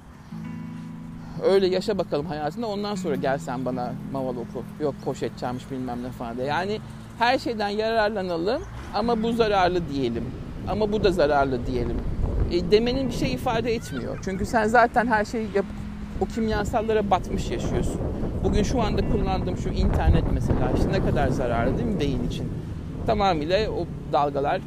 [1.44, 4.64] Öyle yaşa bakalım hayatında ondan sonra gel sen bana maval oku.
[4.80, 6.48] Yok poşet çalmış bilmem ne falan diye.
[6.48, 6.80] Yani
[7.20, 8.62] her şeyden yararlanalım
[8.94, 10.26] ama bu zararlı diyelim.
[10.68, 11.98] Ama bu da zararlı diyelim.
[12.52, 14.20] E, demenin bir şey ifade etmiyor.
[14.24, 15.66] Çünkü sen zaten her şeyi yap,
[16.22, 18.02] o kimyasallara batmış yaşıyorsun.
[18.44, 22.50] Bugün şu anda kullandığım şu internet mesela işte ne kadar zararlı değil mi beyin için?
[23.06, 24.62] Tamamıyla o dalgalar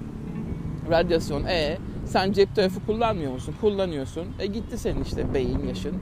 [0.91, 1.45] radyasyon.
[1.45, 3.55] E sen cep telefonu kullanmıyor musun?
[3.61, 4.27] Kullanıyorsun.
[4.39, 5.93] E gitti senin işte beyin yaşın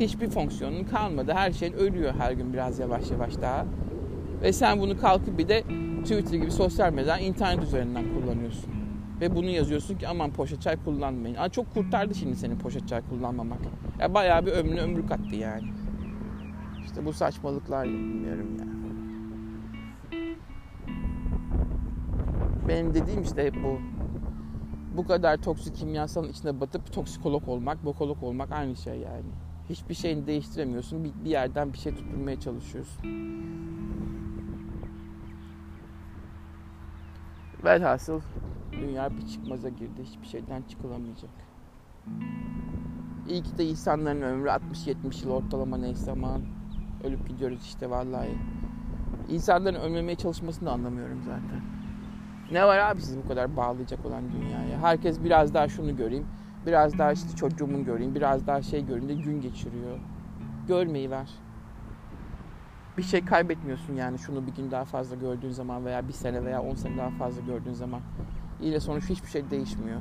[0.00, 1.32] hiçbir fonksiyonun kalmadı.
[1.32, 3.66] Her şeyin ölüyor her gün biraz yavaş yavaş daha.
[4.42, 5.62] Ve sen bunu kalkıp bir de
[6.02, 8.70] Twitter gibi sosyal medyadan internet üzerinden kullanıyorsun.
[9.20, 11.36] Ve bunu yazıyorsun ki aman poşet çay kullanmayın.
[11.36, 13.58] Aa, çok kurtardı şimdi senin poşet çay kullanmamak.
[13.98, 15.64] Ya bayağı bir ömrüne ömrü kattı yani.
[16.84, 18.64] İşte bu saçmalıklar bilmiyorum ya.
[22.68, 23.78] Benim dediğim işte hep bu.
[24.96, 29.49] Bu kadar toksik kimyasalın içine batıp toksikolog olmak, bokolog olmak aynı şey yani.
[29.70, 31.04] Hiçbir şeyini değiştiremiyorsun.
[31.04, 33.04] Bir, bir yerden bir şey tutturmaya çalışıyorsun.
[37.64, 38.20] Velhasıl
[38.72, 40.02] dünya bir çıkmaza girdi.
[40.02, 41.30] Hiçbir şeyden çıkılamayacak.
[43.28, 46.42] İyi ki de insanların ömrü 60-70 yıl ortalama neyse aman
[47.04, 48.38] ölüp gidiyoruz işte vallahi.
[49.28, 51.62] İnsanların ölmemeye çalışmasını da anlamıyorum zaten.
[52.52, 54.82] Ne var abi siz bu kadar bağlayacak olan dünyaya?
[54.82, 56.26] Herkes biraz daha şunu göreyim,
[56.66, 59.98] Biraz daha işte çocuğumun göreyim, biraz daha şey göreyim de gün geçiriyor.
[60.68, 61.30] Görmeyi ver.
[62.98, 66.62] Bir şey kaybetmiyorsun yani şunu bir gün daha fazla gördüğün zaman veya bir sene veya
[66.62, 68.00] on sene daha fazla gördüğün zaman.
[68.62, 70.00] İyi sonuç hiçbir şey değişmiyor.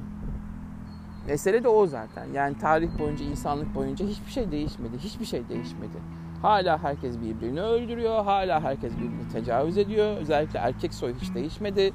[1.28, 2.26] Mesele de o zaten.
[2.34, 4.98] Yani tarih boyunca, insanlık boyunca hiçbir şey değişmedi.
[4.98, 5.98] Hiçbir şey değişmedi.
[6.42, 8.24] Hala herkes birbirini öldürüyor.
[8.24, 10.18] Hala herkes birbirini tecavüz ediyor.
[10.18, 11.94] Özellikle erkek soy hiç değişmedi.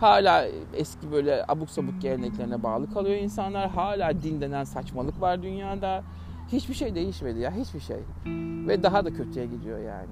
[0.00, 3.70] Hala eski böyle abuk sabuk geleneklerine bağlı kalıyor insanlar.
[3.70, 6.02] Hala din denen saçmalık var dünyada.
[6.52, 7.96] Hiçbir şey değişmedi ya hiçbir şey.
[8.68, 10.08] Ve daha da kötüye gidiyor yani.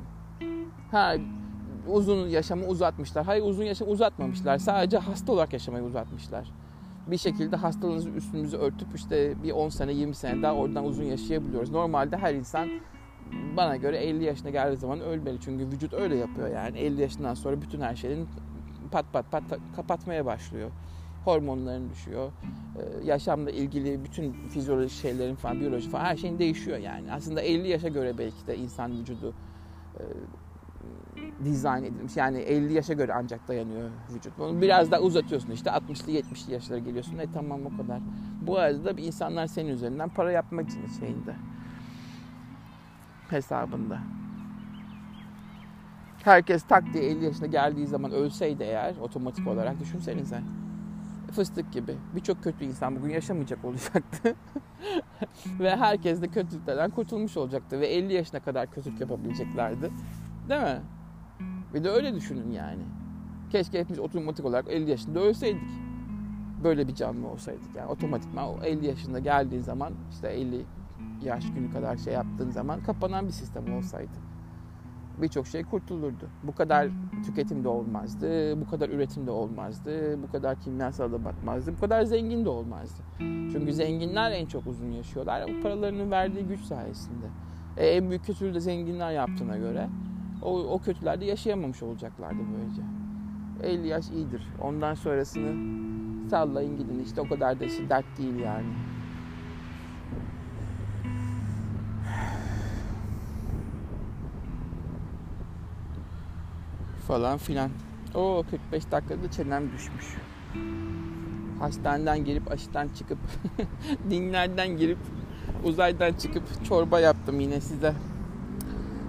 [0.90, 1.14] Ha
[1.86, 3.24] uzun yaşamı uzatmışlar.
[3.24, 4.58] Hayır uzun yaşamı uzatmamışlar.
[4.58, 6.50] Sadece hasta olarak yaşamayı uzatmışlar.
[7.06, 11.70] Bir şekilde hastalığınızı üstümüzü örtüp işte bir 10 sene 20 sene daha oradan uzun yaşayabiliyoruz.
[11.70, 12.68] Normalde her insan
[13.56, 15.40] bana göre 50 yaşına geldiği zaman ölmeli.
[15.40, 16.78] Çünkü vücut öyle yapıyor yani.
[16.78, 18.28] 50 yaşından sonra bütün her şeyin
[18.88, 19.42] pat pat pat
[19.76, 20.70] kapatmaya başlıyor.
[21.24, 22.32] Hormonların düşüyor.
[22.76, 27.12] Ee, yaşamla ilgili bütün fizyolojik şeylerin falan, biyoloji falan her şeyin değişiyor yani.
[27.12, 29.34] Aslında 50 yaşa göre belki de insan vücudu
[29.94, 30.02] e,
[31.44, 32.16] dizayn edilmiş.
[32.16, 34.38] Yani 50 yaşa göre ancak dayanıyor vücut.
[34.38, 37.18] Bunu biraz daha uzatıyorsun işte 60'lı 70'li yaşlara geliyorsun.
[37.18, 38.00] E tamam o kadar.
[38.40, 41.34] Bu arada da insanlar senin üzerinden para yapmak için şeyinde
[43.30, 43.98] hesabında.
[46.28, 50.40] Herkes tak diye 50 yaşına geldiği zaman ölseydi eğer otomatik olarak düşünsenize.
[51.32, 54.34] Fıstık gibi birçok kötü insan bugün yaşamayacak olacaktı.
[55.60, 57.80] ve herkes de kötülüklerden kurtulmuş olacaktı.
[57.80, 59.90] Ve 50 yaşına kadar kötülük yapabileceklerdi.
[60.48, 60.80] Değil mi?
[61.74, 62.82] Bir de öyle düşünün yani.
[63.50, 65.70] Keşke hepimiz otomatik olarak 50 yaşında ölseydik.
[66.64, 70.64] Böyle bir canlı olsaydık yani otomatikman o 50 yaşında geldiğin zaman işte 50
[71.22, 74.27] yaş günü kadar şey yaptığın zaman kapanan bir sistem olsaydı
[75.22, 76.28] birçok şey kurtulurdu.
[76.42, 76.88] Bu kadar
[77.26, 82.02] tüketim de olmazdı, bu kadar üretim de olmazdı, bu kadar kimyasal da batmazdı, bu kadar
[82.02, 83.02] zengin de olmazdı.
[83.52, 85.44] Çünkü zenginler en çok uzun yaşıyorlar.
[85.48, 87.26] Bu paralarının verdiği güç sayesinde.
[87.76, 89.88] E, en büyük kötülüğü de zenginler yaptığına göre
[90.42, 92.82] o, o kötülerde yaşayamamış olacaklardı böylece.
[93.62, 94.42] 50 yaş iyidir.
[94.62, 95.78] Ondan sonrasını
[96.30, 97.04] sallayın gidin.
[97.04, 98.66] İşte o kadar da işte dert değil yani.
[107.08, 107.70] Falan filan.
[108.14, 110.16] O 45 dakikada çenem düşmüş.
[111.60, 113.18] Hastaneden girip aşıdan çıkıp
[114.10, 114.98] dinlerden girip
[115.64, 117.94] uzaydan çıkıp çorba yaptım yine size.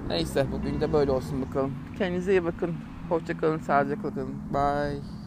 [0.08, 1.74] Neyse bugün de böyle olsun bakalım.
[1.98, 2.76] Kendinize iyi bakın.
[3.10, 4.36] Hoşçakalın, sağlıcakla kalın.
[4.54, 5.19] Bye.